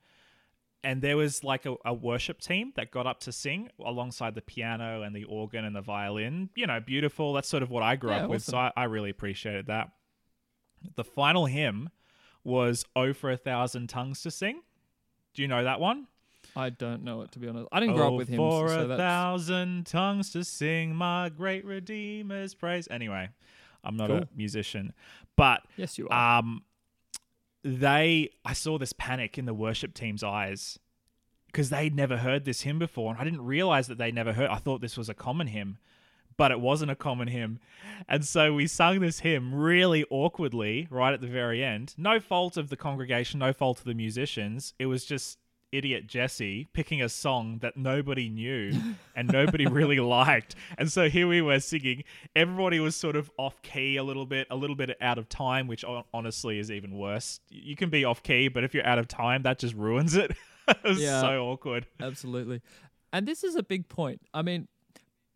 [0.84, 4.42] and there was like a, a worship team that got up to sing alongside the
[4.42, 6.50] piano and the organ and the violin.
[6.56, 7.34] You know, beautiful.
[7.34, 8.58] That's sort of what I grew Yeah, up with, so.
[8.58, 9.90] I, I really appreciated that.
[10.96, 11.90] The final hymn
[12.44, 14.62] was "Oh for a Thousand Tongues to Sing."
[15.34, 16.08] Do you know that one?
[16.56, 17.68] I don't know it to be honest.
[17.72, 20.94] I didn't grow Oh, up with hymns, For so a that's thousand tongues to sing
[20.96, 22.88] my great Redeemer's praise.
[22.92, 23.30] Anyway,
[23.86, 24.92] I'm not a musician,
[25.38, 26.40] but yes, you are.
[26.40, 26.64] um,
[27.64, 30.80] they I saw this panic in the worship team's eyes
[31.48, 34.50] because they'd never heard this hymn before, and I didn't realize that they never heard.
[34.50, 35.78] I thought this was a common hymn,
[36.38, 37.60] but it wasn't a common hymn,
[38.08, 41.94] and so we sung this hymn really awkwardly right at the very end.
[41.98, 44.74] No fault of the congregation, no fault of the musicians.
[44.80, 45.38] It was just
[45.72, 48.74] idiot Jesse picking a song that nobody knew
[49.16, 50.56] and nobody really liked.
[50.78, 52.04] And so here we were singing.
[52.36, 55.68] Everybody was sort of off key a little bit, a little bit out of time,
[55.68, 57.40] which honestly is even worse.
[57.50, 60.32] You can be off key, but if you're out of time, that just ruins it.
[60.68, 61.22] it was Yeah.
[61.22, 61.86] so awkward.
[62.00, 62.62] Absolutely.
[63.14, 64.22] And this is a big point.
[64.34, 64.68] I mean,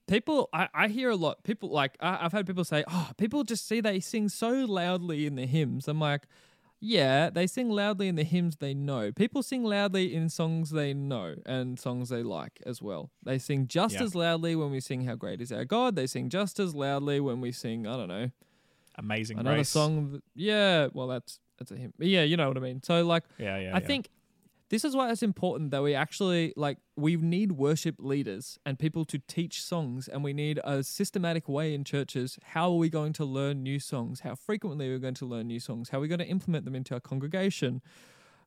[0.07, 3.43] people, I, I hear a lot, people like, I, I've had people say, oh, people
[3.43, 5.87] just see they sing so loudly in the hymns.
[5.87, 6.23] I'm like,
[6.85, 9.11] yeah, they sing loudly in the hymns they know.
[9.11, 13.09] People sing loudly in songs they know and songs they like as well.
[13.23, 14.03] They sing just Yeah.
[14.03, 15.95] as loudly when we sing How Great Is Our God.
[15.95, 18.29] They sing just as loudly when we sing, I don't know,
[18.97, 19.69] Amazing another grace.
[19.69, 20.11] song.
[20.13, 21.93] That, yeah, well, that's, that's a hymn.
[21.99, 22.81] Yeah, you know what I mean.
[22.83, 23.71] So, like, Yeah, yeah.
[23.75, 23.87] I yeah.
[23.87, 24.09] think
[24.69, 29.05] this is why it's important that we actually like we need worship leaders and people
[29.05, 33.13] to teach songs and we need a systematic way in churches how are we going
[33.13, 34.21] to learn new songs?
[34.21, 35.89] How frequently are we going to learn new songs?
[35.89, 37.81] How are we going to implement them into our congregation?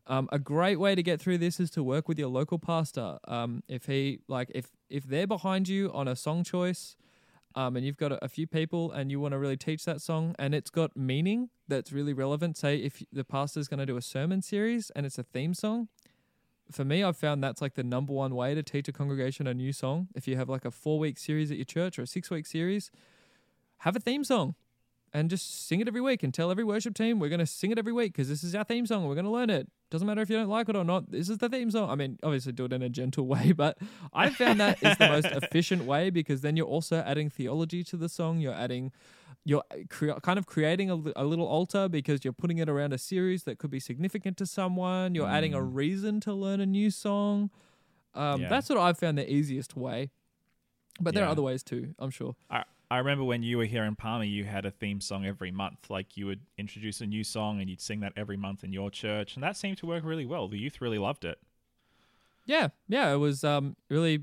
[0.07, 3.19] Um, a great way to get through this is to work with your local pastor.
[3.29, 6.97] Um, if he like if if they're behind you on a song choice
[7.55, 10.01] um, and you've got a, a few people and you want to really teach that
[10.01, 12.57] song and it's got meaning that's really relevant.
[12.57, 15.88] Say if the pastor's going to do a sermon series and it's a theme song
[16.70, 19.55] for me i've found that's like the number one way to teach a congregation a
[19.55, 20.09] new song.
[20.14, 22.46] If you have like a four week series at your church or a six week
[22.46, 22.90] series
[23.78, 24.55] have a theme song
[25.13, 27.71] and just sing it every week and tell every worship team we're going to sing
[27.71, 29.69] it every week because this is our theme song we're going to learn it.
[29.91, 31.89] Doesn't matter if you don't like it or not this is the theme song.
[31.91, 33.79] I mean obviously do it in a gentle way but
[34.13, 37.97] i found that is the most efficient way because then you're also adding theology to
[37.97, 38.93] the song you're adding
[39.45, 42.99] you're cre- kind of creating a, a little altar because you're putting it around a
[42.99, 46.91] series that could be significant to someone you're adding a reason to learn a new
[46.91, 47.51] song.
[48.15, 48.49] Um, Yeah.
[48.49, 50.11] that's what i've found the easiest way
[51.01, 52.35] but there are other ways too i'm sure.
[52.51, 55.51] I, I remember when you were here in Palmer, you had a theme song every
[55.51, 55.91] month.
[55.91, 58.91] Like you would introduce a new song and you'd sing that every month in your
[58.91, 59.34] church.
[59.34, 60.49] And that seemed to work really well.
[60.49, 61.39] The youth really loved it.
[62.47, 64.22] Yeah, yeah, it was um really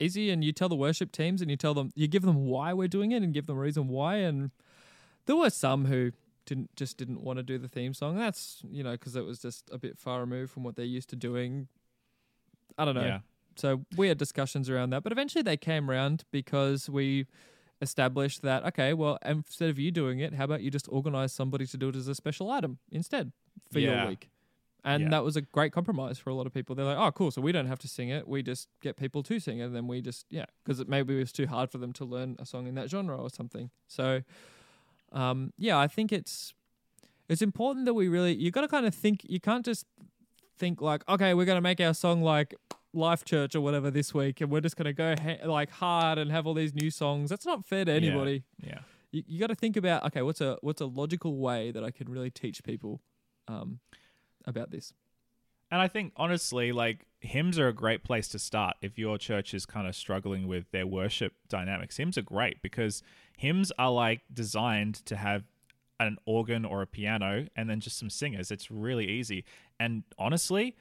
[0.00, 2.72] easy, and you tell the worship teams, and you tell them, you give them why
[2.72, 4.16] we're doing it, and give them a reason why.
[4.16, 4.50] And
[5.26, 6.10] there were some who
[6.46, 8.16] didn't just didn't want to do the theme song.
[8.16, 11.08] That's you know because it was just a bit far removed from what they're used
[11.10, 11.68] to doing.
[12.76, 13.04] I don't know.
[13.04, 13.18] Yeah.
[13.54, 17.26] So we had discussions around that, but eventually they came around because we
[17.80, 21.66] established that okay, well, instead of you doing it, how about you just organize somebody
[21.66, 23.32] to do it as a special item instead
[23.70, 24.02] for Yeah.
[24.02, 24.30] your week?
[24.82, 25.10] And Yeah.
[25.10, 26.74] that was a great compromise for a lot of people.
[26.74, 27.30] They're like, oh, cool.
[27.30, 28.26] So we don't have to sing it.
[28.26, 29.64] We just get people to sing it.
[29.64, 32.36] And then we just, yeah, because it maybe was too hard for them to learn
[32.38, 33.70] a song in that genre or something.
[33.86, 34.22] So,
[35.12, 36.54] um, yeah, I think it's
[37.28, 39.86] it's important that we really, you got to kind of think, you can't just
[40.58, 42.54] think like, okay, we're going to make our song like
[42.92, 44.40] Life Church or whatever this week.
[44.40, 47.30] And we're just going to go ha- like hard and have all these new songs.
[47.30, 47.96] That's not fair to Yeah.
[47.96, 48.80] anybody Yeah.
[49.12, 51.90] you, you got to think about okay what's a what's a logical way that i
[51.90, 53.00] can really teach people
[53.48, 53.80] um,
[54.46, 54.92] about this
[55.72, 59.54] And I think honestly, like hymns are a great place to start if your church
[59.54, 61.96] is kind of struggling with their worship dynamics.
[61.96, 63.02] Hymns are great because
[63.36, 65.44] hymns are like designed to have
[66.00, 68.50] an organ or a piano and then just some singers.
[68.50, 69.44] It's really easy.
[69.78, 70.74] And honestly,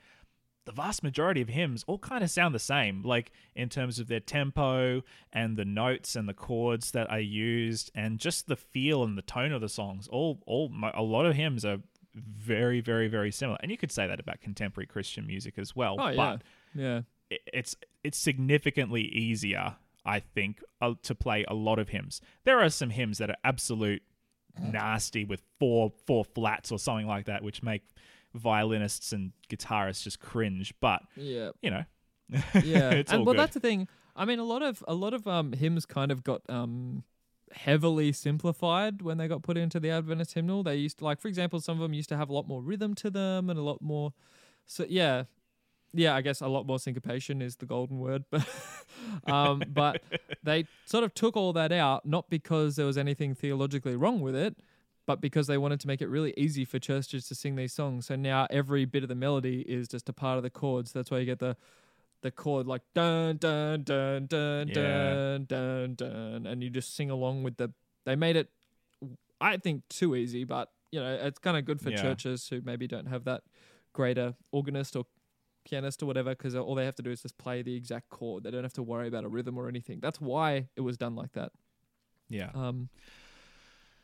[0.70, 4.08] the vast majority of hymns all kind of sound the same, like in terms of
[4.08, 5.02] their tempo
[5.34, 9.24] and the notes and the chords that are used, and just the feel and the
[9.24, 10.08] tone of the songs.
[10.10, 11.80] All, all, a lot of hymns are
[12.14, 13.58] very, very, very similar.
[13.64, 15.96] And you could say that about contemporary Christian music as well.
[16.00, 16.16] Oh, yeah.
[16.16, 16.42] But
[16.80, 17.02] Yeah.
[17.32, 22.22] it- it's it's significantly easier, I think, uh, to play a lot of hymns.
[22.44, 24.04] There are some hymns that are absolute
[24.60, 27.84] nasty with four four flats or something like that, which make
[28.40, 30.74] violinists and guitarists just cringe.
[30.80, 31.52] But Yeah.
[31.62, 31.84] you know,
[32.64, 33.40] yeah it's and all well good.
[33.40, 36.24] that's the thing i mean a lot of a lot of um hymns kind of
[36.24, 37.04] got um
[37.52, 41.28] heavily simplified when they got put into the adventist hymnal they used to like for
[41.28, 43.64] example some of them used to have a lot more rhythm to them and a
[43.64, 44.14] lot more
[44.68, 45.24] so yeah
[45.92, 48.48] yeah i guess a lot more syncopation is the golden word but
[49.26, 50.04] um but
[50.44, 54.36] they sort of took all that out not because there was anything theologically wrong with
[54.36, 54.56] it
[55.10, 58.06] but because they wanted to make it really easy for churches to sing these songs.
[58.06, 60.92] So now every bit of the melody is just a part of the chords.
[60.92, 61.58] That's why you get the
[62.22, 64.76] the chord like dun dun dun dun Yeah.
[65.16, 67.74] dun dun dun, and you just sing along with the.
[68.06, 68.50] They made it,
[69.42, 72.04] I think, too easy, but you know it's kind of good for Yeah.
[72.04, 73.42] churches who maybe don't have that
[73.94, 75.06] greater organist or
[75.66, 78.44] pianist or whatever, because all they have to do is just play the exact chord.
[78.44, 80.02] They don't have to worry about a rhythm or anything.
[80.02, 81.52] That's why it was done like that.
[82.30, 82.52] yeah.
[82.54, 82.90] Um,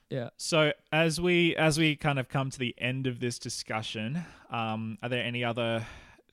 [0.10, 0.30] yeah.
[0.38, 4.97] So as we as we kind of come to the end of this discussion, um,
[5.01, 5.86] are there any other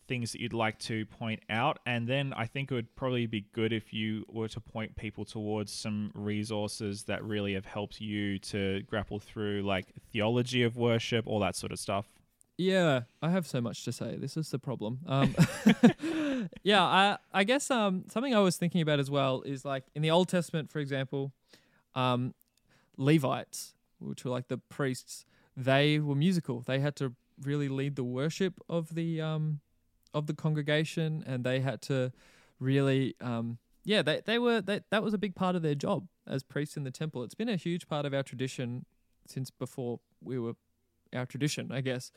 [0.09, 1.79] things that you'd like to point out?
[1.87, 5.25] And then I think it would probably be good if you were to point people
[5.25, 11.27] towards some resources that really have helped you to grapple through like theology of worship,
[11.27, 12.07] all that sort of stuff.
[12.59, 14.17] Yeah, I have so much to say.
[14.17, 15.01] This is the problem.
[15.07, 15.35] Um,
[16.63, 20.03] yeah, I I guess um something I was thinking about as well is like in
[20.03, 21.33] the Old Testament, for example,
[21.95, 22.35] um,
[22.97, 25.25] Levites, which were like the priests,
[25.57, 26.61] they were musical.
[26.61, 29.61] They had to really lead the worship of the um
[30.15, 32.13] of the congregation, and they had to
[32.61, 36.07] really um yeah they they were they, that was a big part of their job
[36.27, 37.23] as priests in the temple.
[37.23, 38.85] It's been a huge part of our tradition
[39.27, 40.55] since before we were
[41.15, 42.11] our tradition, I guess.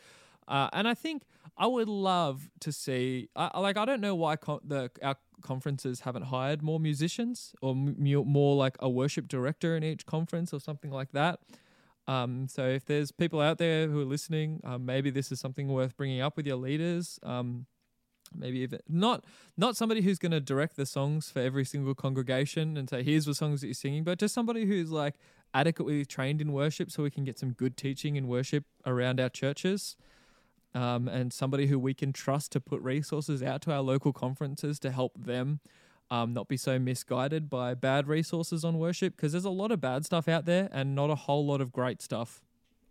[0.48, 1.24] Uh, and I think
[1.58, 6.02] I would love to see, I like, I don't know why con- the our conferences
[6.02, 10.60] haven't hired more musicians or m- more like a worship director in each conference or
[10.60, 11.40] something like that.
[12.08, 15.68] Um, so if there's people out there who are listening, um, maybe this is something
[15.68, 17.20] worth bringing up with your leaders.
[17.24, 17.66] Um,
[18.36, 19.24] maybe even not
[19.56, 23.26] not somebody who's going to direct the songs for every single congregation and say here's
[23.26, 25.16] the songs that you're singing, but just somebody who's like
[25.54, 29.30] adequately trained in worship, so we can get some good teaching in worship around our
[29.30, 29.96] churches
[30.76, 34.78] um, and somebody who we can trust to put resources out to our local conferences
[34.80, 35.62] to help them
[36.12, 39.82] um, not be so misguided by bad resources on worship because there's a lot of
[39.82, 42.42] bad stuff out there and not a whole lot of great stuff.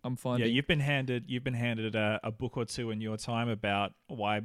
[0.03, 0.47] I'm finding.
[0.47, 3.49] Yeah, you've been handed you've been handed a, a book or two in your time
[3.49, 4.41] about why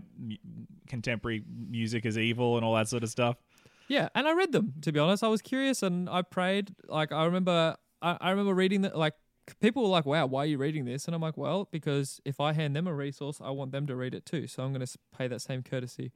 [0.88, 3.36] contemporary music is evil and all that sort of stuff.
[3.88, 4.74] Yeah, and I read them.
[4.82, 6.74] To be honest, I was curious and I prayed.
[6.88, 8.96] Like I remember, I, I remember reading that.
[8.96, 9.14] Like
[9.58, 12.40] people were like, "Wow, why are you reading this?" And I'm like, "Well, because if
[12.40, 14.46] I hand them a resource, I want them to read it too.
[14.46, 16.12] So I'm going to pay that same courtesy."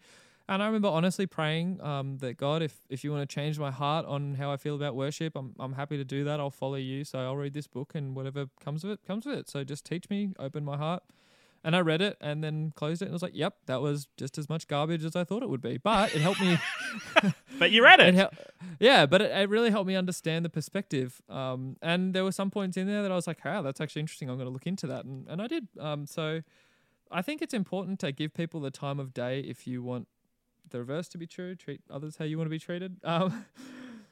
[0.47, 3.71] And I remember honestly praying um, that God, if if you want to change my
[3.71, 6.39] heart on how I feel about worship, I'm I'm happy to do that.
[6.39, 7.05] I'll follow you.
[7.05, 9.49] So I'll read this book, and whatever comes of it, comes of it.
[9.49, 11.03] So just teach me, open my heart.
[11.67, 14.37] And I read it and then closed it and was like, "Yep, that was just
[14.37, 16.59] as much garbage as I thought it would be." But it helped me.
[17.59, 18.15] But you read it it.
[18.17, 18.33] hel-
[18.81, 21.23] yeah, but it, it really helped me understand the perspective.
[21.29, 24.01] Um, and there were some points in there that I was like, "Wow, that's actually
[24.01, 24.29] interesting.
[24.29, 25.69] I'm going to look into that," and and I did.
[25.81, 26.43] Um, so
[27.11, 30.09] I think it's important to give people the time of day if you want
[30.71, 31.55] the reverse to be true.
[31.55, 32.97] Treat others how you want to be treated.
[33.05, 33.47] Um,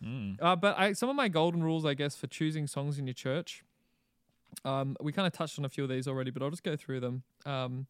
[0.05, 0.36] Mm.
[0.42, 3.14] uh, but I, some of my golden rules, I guess, for choosing songs in your
[3.14, 3.62] church.
[4.64, 6.76] Um, we kind of touched on a few of these already, but I'll just go
[6.76, 7.22] through them.
[7.44, 7.86] Um,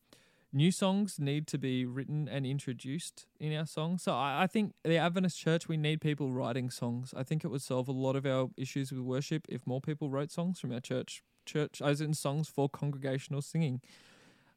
[0.53, 4.03] new songs need to be written and introduced in our songs.
[4.03, 7.15] So I, I think the Adventist Church, we need people writing songs.
[7.17, 10.11] I think it would solve a lot of our issues with worship if more people
[10.11, 11.23] wrote songs from our church.
[11.45, 13.81] Church, as in songs for congregational singing.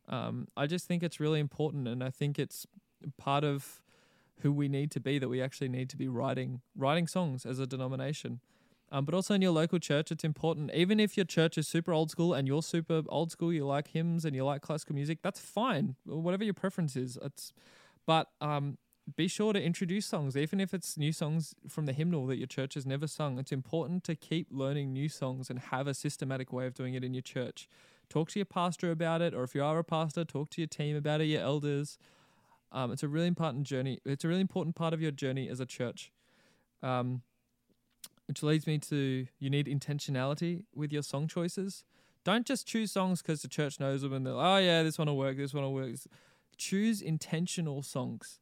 [0.07, 2.67] Um, I just think it's really important, and I think it's
[3.17, 3.81] part of
[4.41, 7.57] who we need to be that we actually need to be writing writing songs as
[7.57, 8.39] a denomination.
[8.91, 10.71] Um, but also in your local church, it's important.
[10.73, 13.89] Even if your church is super old school and you're super old school, you like
[13.89, 15.95] hymns and you like classical music, that's fine.
[16.05, 17.51] Whatever your preference is, it's.
[18.05, 18.77] But um,
[19.15, 22.45] be sure to introduce songs, even if it's new songs from the hymnal that your
[22.45, 23.39] church has never sung.
[23.39, 27.03] It's important to keep learning new songs and have a systematic way of doing it
[27.03, 27.67] in your church
[28.09, 30.67] talk to your pastor about it, or if you are a pastor, talk to your
[30.67, 31.97] team about it, your elders.
[32.71, 33.99] Um, it's a really important journey.
[34.05, 36.11] It's a really important part of your journey as a church.
[36.83, 37.21] Um,
[38.27, 41.83] which leads me to you need intentionality with your song choices.
[42.23, 44.97] Don't just choose songs because the church knows them and they're like, oh yeah, this
[44.97, 45.91] one will work, this one will work.
[46.57, 48.39] Choose intentional songs.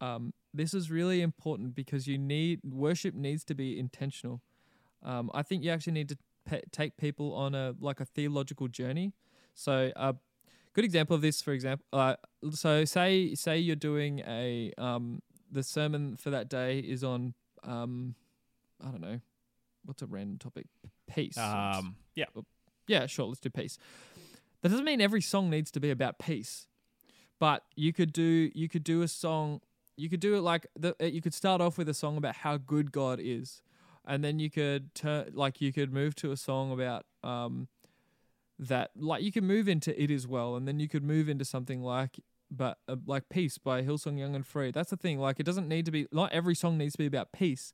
[0.00, 4.40] Um, this is really important because you need worship needs to be intentional.
[5.02, 8.68] Um, I think you actually need to pe- take people on a like a theological
[8.68, 9.12] journey.
[9.54, 10.14] So a
[10.72, 12.16] good example of this, for example, uh,
[12.50, 18.14] so say say you're doing a um, the sermon for that day is on um,
[18.82, 19.20] I don't know
[19.84, 20.66] what's a random topic
[21.08, 21.38] peace.
[21.38, 22.26] Um, yeah,
[22.86, 23.78] yeah, sure, let's do peace.
[24.62, 26.66] That doesn't mean every song needs to be about peace,
[27.38, 29.60] but you could do you could do a song.
[29.96, 32.36] You could do it like the, uh, you could start off with a song about
[32.36, 33.62] how good God is,
[34.06, 37.68] and then you could turn like you could move to a song about um
[38.58, 41.44] that like you can move into it as well, and then you could move into
[41.44, 42.20] something like
[42.50, 44.70] but uh, like peace by Hillsong Young and Free.
[44.70, 45.18] That's the thing.
[45.18, 47.72] Like it doesn't need to be not every song needs to be about peace,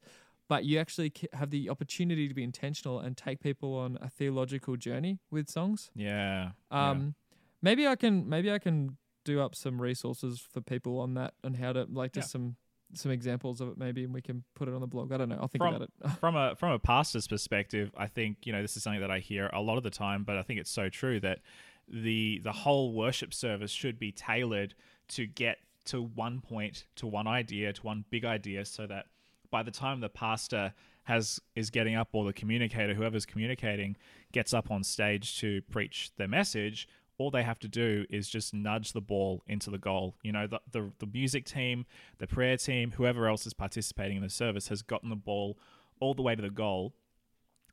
[0.48, 4.76] but you actually have the opportunity to be intentional and take people on a theological
[4.76, 5.90] journey with songs.
[5.94, 6.50] Yeah.
[6.70, 7.36] Um, yeah.
[7.62, 11.56] maybe I can maybe I can do up some resources for people on that and
[11.56, 12.32] how to like just yeah.
[12.32, 12.56] some
[12.94, 15.12] some examples of it maybe and we can put it on the blog.
[15.12, 15.38] I don't know.
[15.40, 16.10] I'll think from, about it.
[16.20, 19.18] from a from a pastor's perspective, I think, you know, this is something that I
[19.18, 21.40] hear a lot of the time, but I think it's so true that
[21.88, 24.74] the the whole worship service should be tailored
[25.08, 29.06] to get to one point, to one idea, to one big idea so that
[29.50, 30.72] by the time the pastor
[31.04, 33.96] has is getting up or the communicator whoever's communicating
[34.32, 36.88] gets up on stage to preach their message
[37.18, 40.16] all they have to do is just nudge the ball into the goal.
[40.22, 41.86] You know the, the, the music team
[42.18, 45.58] the prayer team whoever else is participating in the service has gotten the ball
[46.00, 46.94] all the way to the goal.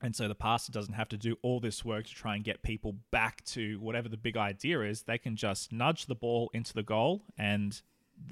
[0.02, 2.62] And so the pastor doesn't have to do all this work to try and get
[2.62, 5.04] people back to whatever the big idea is.
[5.04, 7.82] They can just nudge the ball into the goal and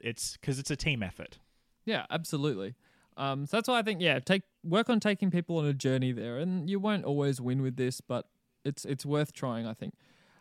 [0.01, 1.39] it's because it's a team effort.
[1.85, 2.75] Yeah absolutely
[3.17, 6.11] um, so that's why I think yeah, take work on taking people on a journey
[6.11, 8.27] there, and you won't always win with this, but
[8.63, 9.93] it's it's worth trying, I think.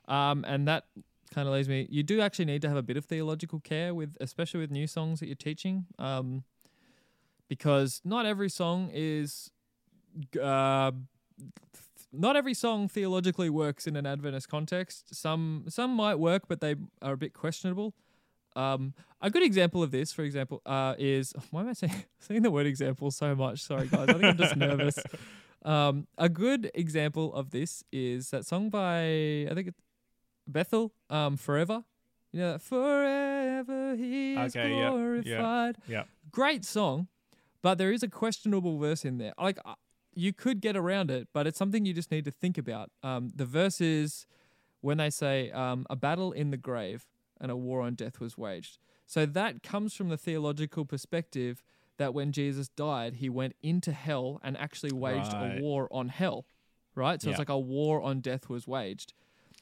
[0.08, 0.84] Um, and that
[1.34, 1.86] kind of leads me.
[1.90, 4.86] You do actually need to have a bit of theological care with, especially with new
[4.86, 6.44] songs that you're teaching, um,
[7.48, 9.50] because not every song is.
[10.40, 10.92] Uh,
[12.12, 15.14] not every song theologically works in an Adventist context.
[15.14, 17.94] Some some might work, but they are a bit questionable.
[18.56, 22.42] Um, a good example of this, for example, uh, is why am I saying saying
[22.42, 23.60] the word example so much?
[23.62, 24.08] Sorry, guys.
[24.08, 24.98] I think I'm just nervous.
[25.62, 29.02] Um, a good example of this is that song by
[29.46, 29.80] I think it's
[30.46, 31.84] Bethel, um, "Forever."
[32.32, 35.76] You know, forever he is okay, glorified.
[35.86, 36.04] Yeah, yeah.
[36.30, 37.08] Great song,
[37.60, 39.34] but there is a questionable verse in there.
[39.38, 39.74] Like uh,
[40.14, 42.90] you could get around it, but it's something you just need to think about.
[43.02, 44.26] Um, the verse is
[44.80, 47.06] when they say um, a battle in the grave
[47.40, 48.78] and a war on death was waged.
[49.06, 51.62] So that comes from the theological perspective
[51.98, 55.58] that when Jesus died, he went into hell and actually waged right.
[55.58, 56.46] a war on hell.
[56.94, 57.20] Right?
[57.20, 57.32] So yeah.
[57.32, 59.14] it's like a war on death was waged.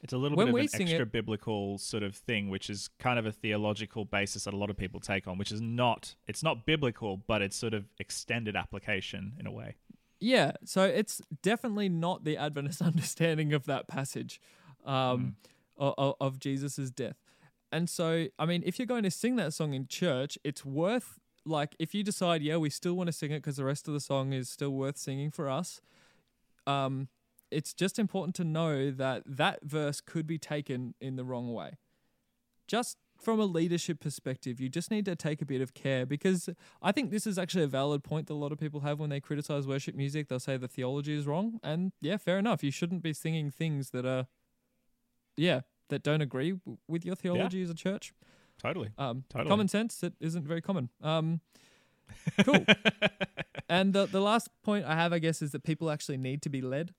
[0.03, 2.89] It's a little when bit of an extra it, biblical sort of thing, which is
[2.99, 6.15] kind of a theological basis that a lot of people take on, which is not
[6.29, 9.75] it's not biblical, but it's sort of extended application in a way.
[10.21, 14.41] Yeah, so it's definitely not the Adventist understanding of that passage
[14.85, 15.37] um,
[15.81, 15.95] mm.
[15.99, 17.17] of, of Jesus' death.
[17.71, 21.19] And so, I mean, if you're going to sing that song in church, it's worth
[21.45, 23.95] like if you decide, yeah, we still want to sing it because the rest of
[23.95, 25.81] the song is still worth singing for us.
[26.67, 27.09] Um,
[27.51, 31.79] it's just important to know that that verse could be taken in the wrong way.
[32.67, 36.51] Just from a leadership perspective, you just need to take a bit of care because
[36.83, 39.11] I think this is actually a valid point that a lot of people have when
[39.11, 40.29] they criticize worship music.
[40.29, 41.59] They'll say the theology is wrong.
[41.63, 42.63] And yeah, fair enough.
[42.63, 44.27] You shouldn't be singing things that are,
[45.37, 47.65] yeah, that don't agree w- with your theology yeah.
[47.65, 48.13] as a church.
[48.63, 48.91] Totally.
[48.99, 49.49] Um, totally.
[49.49, 50.89] Common sense that isn't very common.
[51.03, 51.41] Um,
[52.45, 52.65] cool.
[53.69, 56.49] and the the last point I have, I guess, is that people actually need to
[56.49, 56.95] be led.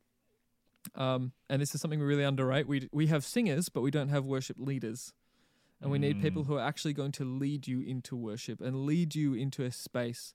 [0.96, 2.68] Um, and this is something we really underrate.
[2.68, 5.14] We we have singers, but we don't have worship leaders,
[5.82, 6.02] and we mm.
[6.02, 9.64] need people who are actually going to lead you into worship and lead you into
[9.64, 10.34] a space.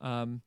[0.00, 0.42] Um,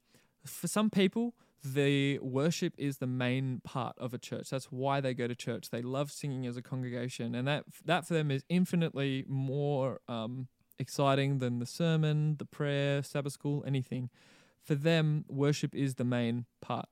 [0.46, 1.34] for some people,
[1.64, 4.50] the worship is the main part of a church.
[4.50, 5.70] That's why they go to church.
[5.70, 10.48] They love singing as a congregation, and that that for them is infinitely more um,
[10.80, 14.10] exciting than the sermon, the prayer, Sabbath school, anything.
[14.64, 16.88] For them, worship is the main part.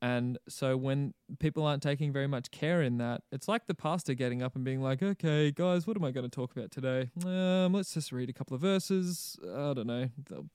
[0.00, 4.14] And so when people aren't taking very much care in that, it's like the pastor
[4.14, 7.10] getting up and being like, "Okay, guys, what am I going to talk about today?
[7.24, 9.36] Um, let's just read a couple of verses.
[9.44, 10.08] I don't know.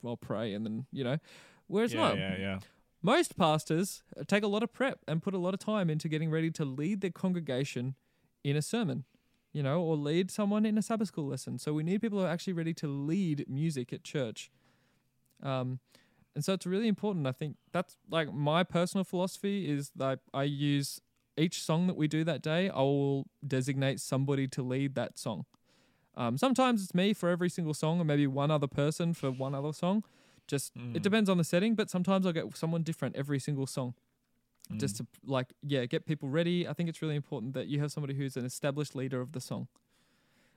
[0.04, 1.18] I'll pray, and then you know."
[1.66, 2.58] Whereas yeah, not, yeah, yeah
[3.04, 6.30] most pastors take a lot of prep and put a lot of time into getting
[6.30, 7.96] ready to lead their congregation
[8.42, 9.04] in a sermon,
[9.52, 11.58] you know, or lead someone in a Sabbath school lesson.
[11.58, 14.50] So we need people who are actually ready to lead music at church.
[15.42, 15.80] Um,
[16.34, 17.26] and so it's really important.
[17.26, 20.98] I think that's like my personal philosophy is that I use
[21.36, 25.44] each song that we do that day, I will designate somebody to lead that song.
[26.16, 29.54] Um, sometimes it's me for every single song, or maybe one other person for one
[29.54, 30.04] other song.
[30.46, 30.94] Just Mm.
[30.96, 33.94] it depends on the setting, but sometimes I'll get someone different every single song.
[34.70, 34.80] Mm.
[34.80, 36.66] just to like yeah get people ready.
[36.66, 39.40] I think it's really important that you have somebody who's an established leader of the
[39.40, 39.68] song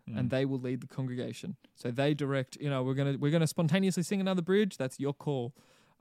[0.08, 0.18] Mm.
[0.18, 1.58] and they will lead the congregation.
[1.76, 4.78] So they direct you know we're gonna we're gonna spontaneously sing another bridge.
[4.78, 5.54] That's your call.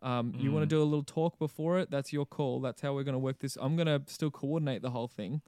[0.02, 0.78] Um, you want to Mm.
[0.78, 1.90] do a little talk before it?
[1.90, 2.60] That's your call.
[2.60, 3.56] That's how we're gonna work this.
[3.60, 5.42] I'm gonna still coordinate the whole thing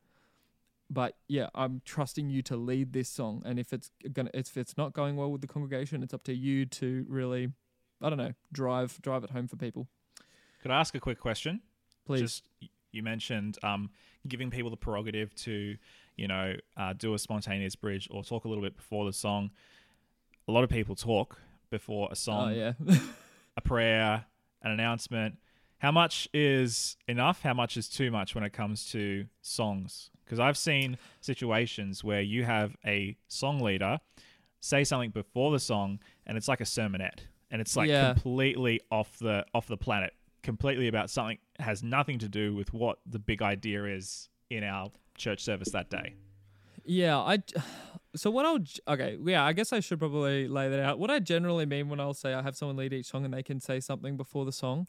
[0.91, 3.43] but yeah i'm trusting you to lead this song.
[3.45, 6.34] And if it's gonna if it's not going well with the congregation it's up to
[6.34, 7.53] you to really
[8.03, 9.86] i don't know drive drive it home for people
[10.62, 11.61] Could I ask a quick question?
[12.07, 12.49] please Just
[12.90, 13.90] you mentioned um,
[14.26, 15.76] giving people the prerogative to,
[16.16, 19.51] you know, uh, do a spontaneous bridge or talk a little bit before the song.
[20.49, 21.38] A lot of people talk
[21.70, 22.72] before a oh song, yeah
[23.57, 24.24] a prayer,
[24.62, 25.36] an announcement.
[25.78, 27.42] How much is enough?
[27.42, 30.11] How much is too much when it comes to songs?
[30.24, 33.99] Because I've seen situations where you have a song leader
[34.61, 37.20] say something before the song, and it's like a sermonette,
[37.51, 38.12] and it's like Yeah.
[38.14, 42.99] completely off the off the planet, completely about something has nothing to do with what
[43.07, 46.14] the big idea is in our church service that day.
[46.84, 47.38] Yeah, I.
[48.16, 48.59] So what I'll
[48.94, 50.99] okay, yeah, I guess I should probably lay that out.
[50.99, 53.42] What I generally mean when I'll say I have someone lead each song and they
[53.42, 54.88] can say something before the song,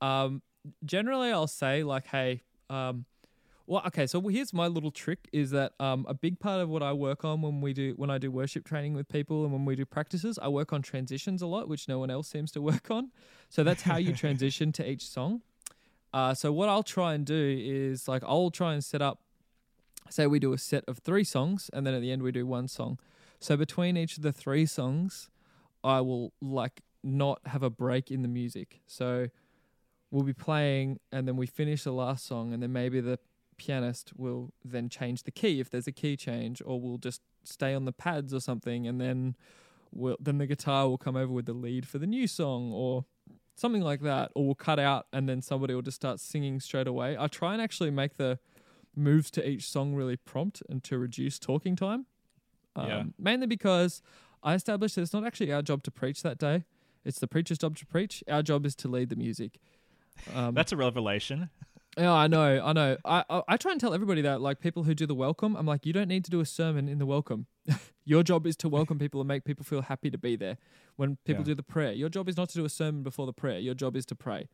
[0.00, 0.40] um,
[0.84, 3.04] generally I'll say like, hey, um,
[3.66, 6.82] well, okay, so here's my little trick is that um, a big part of what
[6.82, 9.64] I work on when we do when I do worship training with people and when
[9.64, 12.62] we do practices, I work on transitions a lot, which no one else seems to
[12.62, 13.10] work on.
[13.48, 15.40] So that's how you transition to each song.
[16.12, 19.20] Uh, so what I'll try and do is like I'll try and set up
[20.10, 22.46] say we do a set of three songs and then at the end we do
[22.46, 22.98] one song.
[23.40, 25.30] So between each of the three songs,
[25.82, 28.80] I will like not have a break in the music.
[28.86, 29.28] So
[30.10, 33.18] we'll be playing and then we finish the last song and then maybe the
[33.54, 37.74] pianist will then change the key if there's a key change or we'll just stay
[37.74, 39.36] on the pads or something and then
[39.92, 43.04] we'll, then the guitar will come over with the lead for the new song or
[43.54, 46.86] something like that or we'll cut out and then somebody will just start singing straight
[46.86, 47.16] away.
[47.18, 48.38] I try and actually make the
[48.96, 52.06] moves to each song really prompt and to reduce talking time.
[52.76, 53.02] Um, Yeah.
[53.18, 54.02] Mainly because
[54.42, 56.64] I established that it's not actually our job to preach that day.
[57.04, 58.24] It's the preacher's job to preach.
[58.28, 59.58] Our job is to lead the music.
[60.34, 61.50] Um, That's a revelation.
[61.96, 62.96] yeah, I know, I know.
[63.04, 65.66] I, I I try and tell everybody that, like people who do the welcome, I'm
[65.66, 67.46] like, you don't need to do a sermon in the welcome.
[68.04, 70.58] your job is to welcome people and make people feel happy to be there.
[70.96, 71.46] When people Yeah.
[71.46, 73.58] do the prayer, your job is not to do a sermon before the prayer.
[73.58, 74.48] Your job is to pray,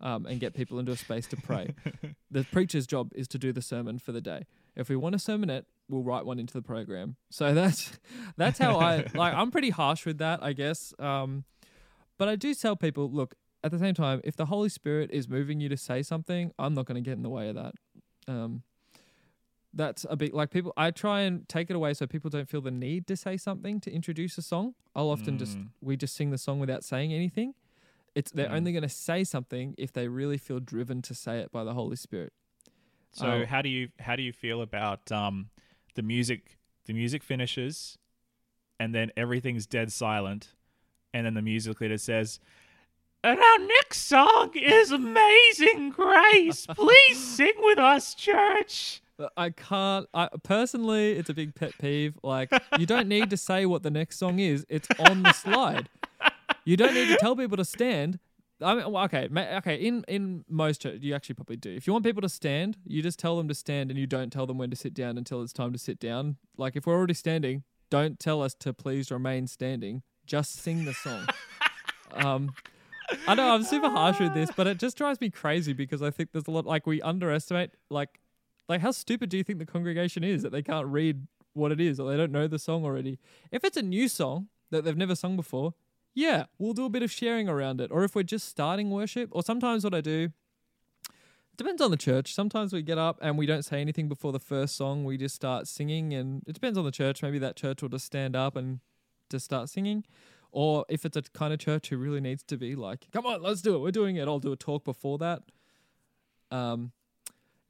[0.00, 1.74] um, and get people into a space to pray.
[2.30, 4.46] the preacher's job is to do the sermon for the day.
[4.76, 7.16] If we want a sermonette, we'll write one into the program.
[7.30, 7.98] So that's
[8.36, 9.34] that's how I like.
[9.34, 10.94] I'm pretty harsh with that, I guess.
[10.98, 11.44] Um,
[12.18, 15.28] but I do tell people, look, at the same time, if the Holy Spirit is
[15.28, 17.74] moving you to say something, I'm not going to get in the way of that.
[18.28, 18.62] Um,
[19.72, 20.72] that's a bit like people.
[20.76, 23.80] I try and take it away so people don't feel the need to say something
[23.80, 24.74] to introduce a song.
[24.96, 25.68] I'll often just Mm.
[25.80, 27.54] we just sing the song without saying anything.
[28.14, 28.54] It's they're Mm.
[28.56, 31.74] only going to say something if they really feel driven to say it by the
[31.74, 32.32] Holy Spirit.
[33.12, 33.46] So Oh.
[33.46, 35.50] how do you how do you feel about um,
[35.94, 36.58] the music?
[36.86, 37.96] The music finishes,
[38.80, 40.54] and then everything's dead silent,
[41.14, 42.40] and then the music leader says,
[43.22, 46.66] "And our next song is Amazing Grace.
[46.66, 49.02] Please sing with us, church."
[49.36, 50.06] I can't.
[50.14, 52.18] I personally, it's a big pet peeve.
[52.22, 55.88] Like you don't need to say what the next song is; it's on the slide.
[56.64, 58.18] You don't need to tell people to stand.
[58.62, 59.76] I mean, okay, okay.
[59.76, 61.70] In in most church, you actually probably do.
[61.70, 64.30] If you want people to stand, you just tell them to stand, and you don't
[64.30, 66.36] tell them when to sit down until it's time to sit down.
[66.56, 70.02] Like if we're already standing, don't tell us to please remain standing.
[70.26, 71.26] Just sing the song.
[72.12, 72.52] um,
[73.26, 76.10] I know I'm super harsh with this, but it just drives me crazy because I
[76.10, 78.20] think there's a lot like we underestimate like
[78.68, 81.80] like how stupid do you think the congregation is that they can't read what it
[81.80, 83.18] is or they don't know the song already?
[83.50, 85.74] If it's a new song that they've never sung before,
[86.14, 87.90] yeah, we'll do a bit of sharing around it.
[87.90, 90.30] Or if we're just starting worship, or sometimes what I do
[91.56, 92.32] depends on the church.
[92.32, 95.04] Sometimes we get up and we don't say anything before the first song.
[95.04, 97.22] We just start singing and it depends on the church.
[97.22, 98.80] Maybe that church will just stand up and
[99.30, 100.04] just start singing.
[100.52, 103.42] Or if it's a kind of church who really needs to be like, come on,
[103.42, 103.78] let's do it.
[103.78, 104.26] We're doing it.
[104.26, 105.42] I'll do a talk before that.
[106.50, 106.92] Um,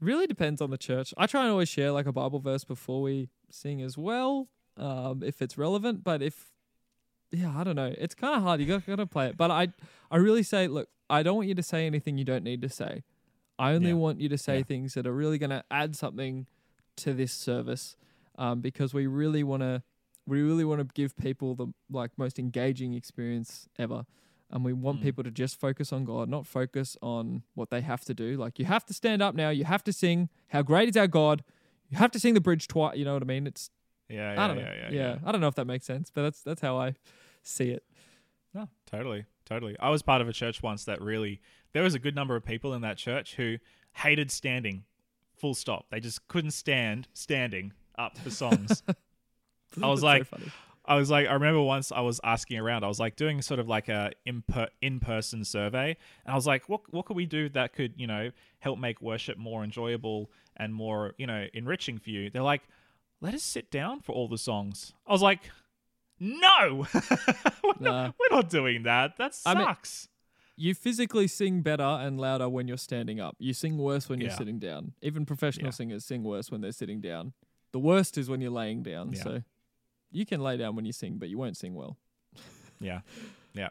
[0.00, 1.12] really depends on the church.
[1.18, 5.22] I try and always share like a Bible verse before we sing as well, um,
[5.22, 6.02] if it's relevant.
[6.04, 6.50] But if,
[7.30, 7.94] yeah, I don't know.
[7.98, 8.60] It's kind of hard.
[8.60, 9.36] You got to play it.
[9.36, 9.68] But I,
[10.10, 12.68] I really say, look, I don't want you to say anything you don't need to
[12.68, 13.02] say.
[13.58, 13.94] I only Yeah.
[13.96, 14.62] want you to say Yeah.
[14.64, 16.46] things that are really going to add something
[16.96, 17.96] to this service.
[18.38, 19.82] um, because we really want to
[20.30, 24.06] we really want to give people the like most engaging experience ever.
[24.52, 25.02] And we want Mm.
[25.04, 28.36] people to just focus on God, not focus on what they have to do.
[28.36, 30.28] Like you have to stand up now, you have to sing.
[30.48, 31.44] How great is our God?
[31.88, 32.96] You have to sing the bridge twice.
[32.96, 33.46] You know what I mean?
[33.46, 33.70] It's
[34.08, 34.74] Yeah, yeah, I don't yeah, know.
[34.74, 36.94] yeah, Yeah, I don't know if that makes sense, but that's that's how I
[37.42, 37.84] see it.
[38.52, 39.76] No, totally, totally.
[39.78, 41.40] I was part of a church once that really
[41.72, 43.58] there was a good number of people in that church who
[43.94, 44.84] hated standing.
[45.36, 45.86] Full stop.
[45.90, 48.82] They just couldn't stand standing up for songs.
[49.82, 50.52] I was That's so like.
[50.86, 52.82] I was like, I remember once I was asking around.
[52.84, 56.68] I was like doing sort of like a in person survey, and I was like,
[56.68, 60.74] what what could we do that could you know help make worship more enjoyable and
[60.74, 62.30] more you know enriching for you?
[62.30, 62.62] They're like,
[63.20, 64.92] let us sit down for all the songs.
[65.06, 65.40] I was like,
[66.18, 66.86] no,
[67.64, 68.06] we're, Nah.
[68.06, 69.16] not, we're not doing that.
[69.18, 70.08] That I mean- sucks.
[70.56, 73.36] you physically sing better and louder when you're standing up.
[73.38, 74.92] You sing worse when you're sitting down.
[75.02, 75.72] Even professional Yeah.
[75.72, 77.32] singers sing worse when they're sitting down.
[77.72, 79.12] The worst is when you're laying down.
[79.12, 79.22] Yeah.
[79.22, 79.42] So
[80.10, 81.96] you can lay down when you sing, but you won't sing well.
[82.80, 83.00] yeah,
[83.54, 83.68] yeah.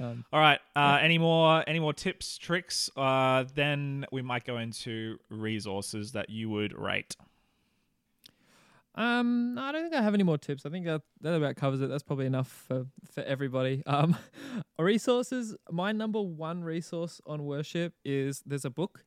[0.00, 0.60] Um, All right.
[0.76, 1.04] Uh, Yeah.
[1.04, 2.88] Any more any more tips, tricks?
[2.96, 7.16] Uh, then we might go into resources that you would rate.
[8.94, 10.66] Um, I don't think I have any more tips.
[10.66, 11.88] I think that that about covers it.
[11.88, 13.82] That's probably enough for for everybody.
[13.86, 14.16] Um,
[14.78, 15.54] resources.
[15.70, 19.04] My number one resource on worship is there's a book.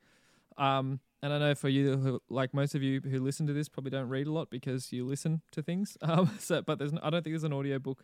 [0.57, 3.69] Um, and I know for you, who, like most of you who listen to this,
[3.69, 5.98] probably don't read a lot because you listen to things.
[6.11, 8.03] Um, so but there's no, I don't think there's an audio book.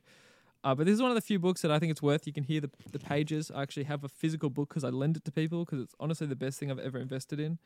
[0.64, 2.28] Uh, but this is one of the few books that I think it's worth.
[2.28, 3.52] You can hear the the pages.
[3.54, 6.28] I actually have a physical book because I lend it to people because it's honestly
[6.28, 7.58] the best thing I've ever invested in.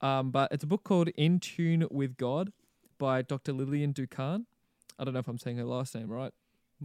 [0.00, 2.52] Um, but it's a book called In Tune with God
[2.98, 3.52] by Dr.
[3.52, 4.44] Lillian Doukhan.
[4.98, 6.32] I don't know if I'm saying her last name right.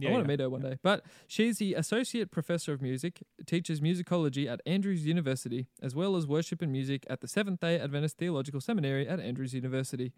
[0.08, 0.78] I want to meet her one day.
[0.82, 6.26] But she's the associate professor of music, teaches musicology at Andrews University, as well as
[6.26, 10.12] worship and music at the Seventh Day Adventist Theological Seminary at Andrews University.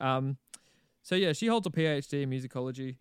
[0.00, 0.38] Um,
[1.02, 2.96] so yeah, she holds a PhD in musicology.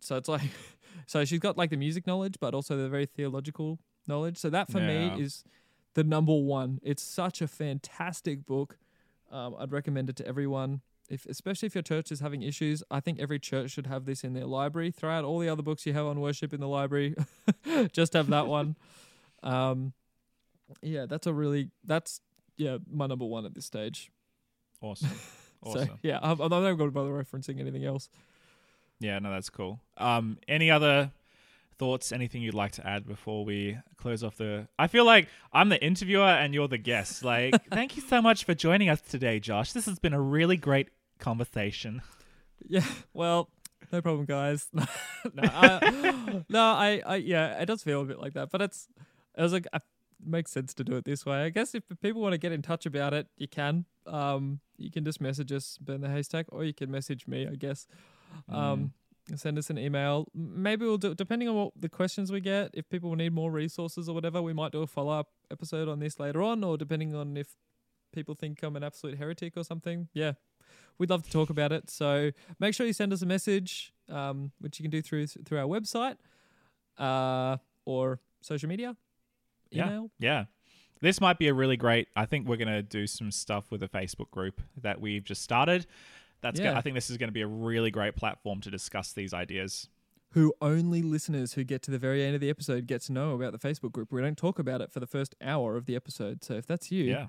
[0.00, 0.50] So it's like,
[1.06, 4.36] so she's got like the music knowledge, but also the very theological knowledge.
[4.38, 4.86] So that for Yeah.
[5.14, 5.44] me is
[5.94, 6.78] the number one.
[6.82, 8.78] It's such a fantastic book.
[9.30, 10.82] Um, I'd recommend it to everyone.
[11.08, 14.24] If, especially if your church is having issues, I think every church should have this
[14.24, 14.90] in their library.
[14.90, 17.14] Throw out all the other books you have on worship in the library.
[17.92, 18.76] Just have that one.
[19.42, 19.92] Um,
[20.82, 22.20] yeah, that's a really that's
[22.56, 24.10] yeah my number one at this stage.
[24.80, 25.10] Awesome.
[25.64, 25.98] So Awesome.
[26.02, 28.08] yeah, I'm, I'm not going to bother referencing anything else.
[29.00, 29.80] Yeah, no, that's cool.
[29.96, 31.10] Um, any other
[31.78, 32.12] thoughts?
[32.12, 34.68] Anything you'd like to add before we close off the?
[34.78, 37.24] I feel like I'm the interviewer and you're the guest.
[37.24, 39.72] Like, thank you so much for joining us today, Josh.
[39.72, 40.88] This has been a really great
[41.18, 42.02] conversation.
[42.68, 43.50] Yeah, well,
[43.92, 44.68] no problem, guys.
[44.72, 44.84] no,
[45.36, 48.88] I, no, I, I, yeah, it does feel a bit like that, but it's,
[49.36, 49.82] it was like, it
[50.24, 51.42] makes sense to do it this way.
[51.42, 53.84] I guess if people want to get in touch about it, you can.
[54.06, 57.56] Um, you can just message us, burn the haystack, or you can message me, I
[57.56, 57.86] guess.
[58.48, 58.92] Um,
[59.34, 60.28] send us an email.
[60.34, 62.70] Maybe we'll do, depending on what the questions we get.
[62.74, 65.98] If people need more resources or whatever, we might do a follow up episode on
[65.98, 67.56] this later on, or depending on if
[68.12, 70.08] people think I'm an absolute heretic or something.
[70.14, 70.32] Yeah,
[70.98, 71.90] we'd love to talk about it.
[71.90, 75.58] So make sure you send us a message, um, which you can do through through
[75.58, 76.16] our website,
[76.98, 78.96] uh, or social media,
[79.70, 79.86] Yeah.
[79.86, 80.10] email.
[80.18, 80.44] Yeah.
[81.00, 82.08] This might be a really great.
[82.16, 85.42] I think we're going to do some stuff with a Facebook group that we've just
[85.42, 85.86] started.
[86.40, 86.58] That's.
[86.58, 86.78] go- Yeah.
[86.78, 89.88] I think this is going to be a really great platform to discuss these ideas.
[90.30, 93.34] Who only listeners who get to the very end of the episode get to know
[93.34, 94.12] about the Facebook group.
[94.12, 96.42] We don't talk about it for the first hour of the episode.
[96.44, 97.28] So if that's you, Yeah.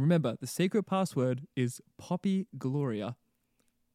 [0.00, 3.16] Remember the secret password is Poppy Gloria.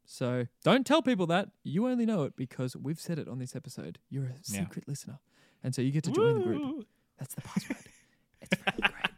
[0.05, 1.49] So don't tell people that.
[1.63, 3.99] You only know it because we've said it on this episode.
[4.09, 4.61] You're a Yeah.
[4.61, 5.19] secret listener.
[5.63, 6.87] And so you get to join the group.
[7.19, 7.77] That's the password.
[8.41, 9.05] it's really great.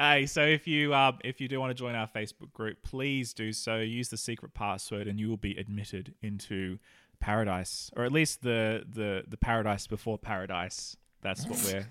[0.00, 3.32] Hey, so if you um, if you do want to join our Facebook group, please
[3.32, 3.76] do so.
[3.78, 6.78] Use the secret password, and you will be admitted into
[7.20, 10.96] paradise, or at least the the the paradise before paradise.
[11.22, 11.86] That's what we're.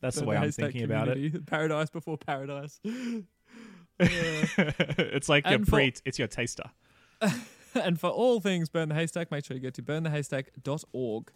[0.00, 1.46] That's the way I'm thinking about it.
[1.46, 2.80] Paradise before paradise.
[3.98, 5.94] it's like your And for- pre.
[6.04, 6.70] It's your taster.
[7.74, 11.30] and for all things Burn the Haystack, make sure you go to burnthehaystack.org.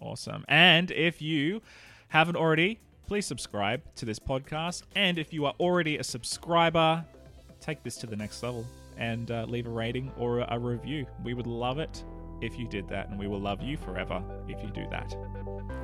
[0.00, 0.44] Awesome.
[0.48, 1.62] And if you
[2.08, 4.82] haven't already, please subscribe to this podcast.
[4.94, 7.04] And if you are already a subscriber,
[7.60, 8.66] take this to the next level
[8.96, 11.06] and uh, leave a rating or a review.
[11.22, 12.04] We would love it
[12.40, 15.14] if you did that, and we will love you forever if you do that.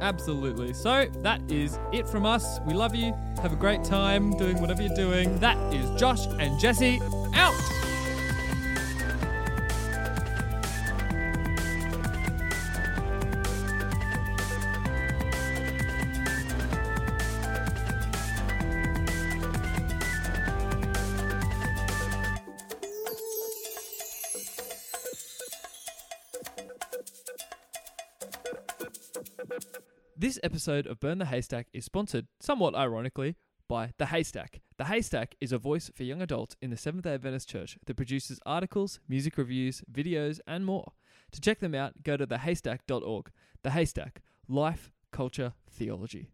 [0.01, 0.73] Absolutely.
[0.73, 2.61] So that is it from us.
[2.67, 3.15] We love you.
[3.43, 5.39] Have a great time doing whatever you're doing.
[5.41, 7.01] That is Josh and Jesse
[7.35, 7.90] out.
[30.61, 33.35] Episode of Burn the Haystack is sponsored, somewhat ironically,
[33.67, 34.61] by The Haystack.
[34.77, 37.97] The Haystack is a voice for young adults in the Seventh day Adventist Church that
[37.97, 40.93] produces articles, music reviews, videos, and more.
[41.33, 43.31] To check them out, go to thehaystack.org.
[43.63, 46.29] The Haystack Life, Culture, Theology.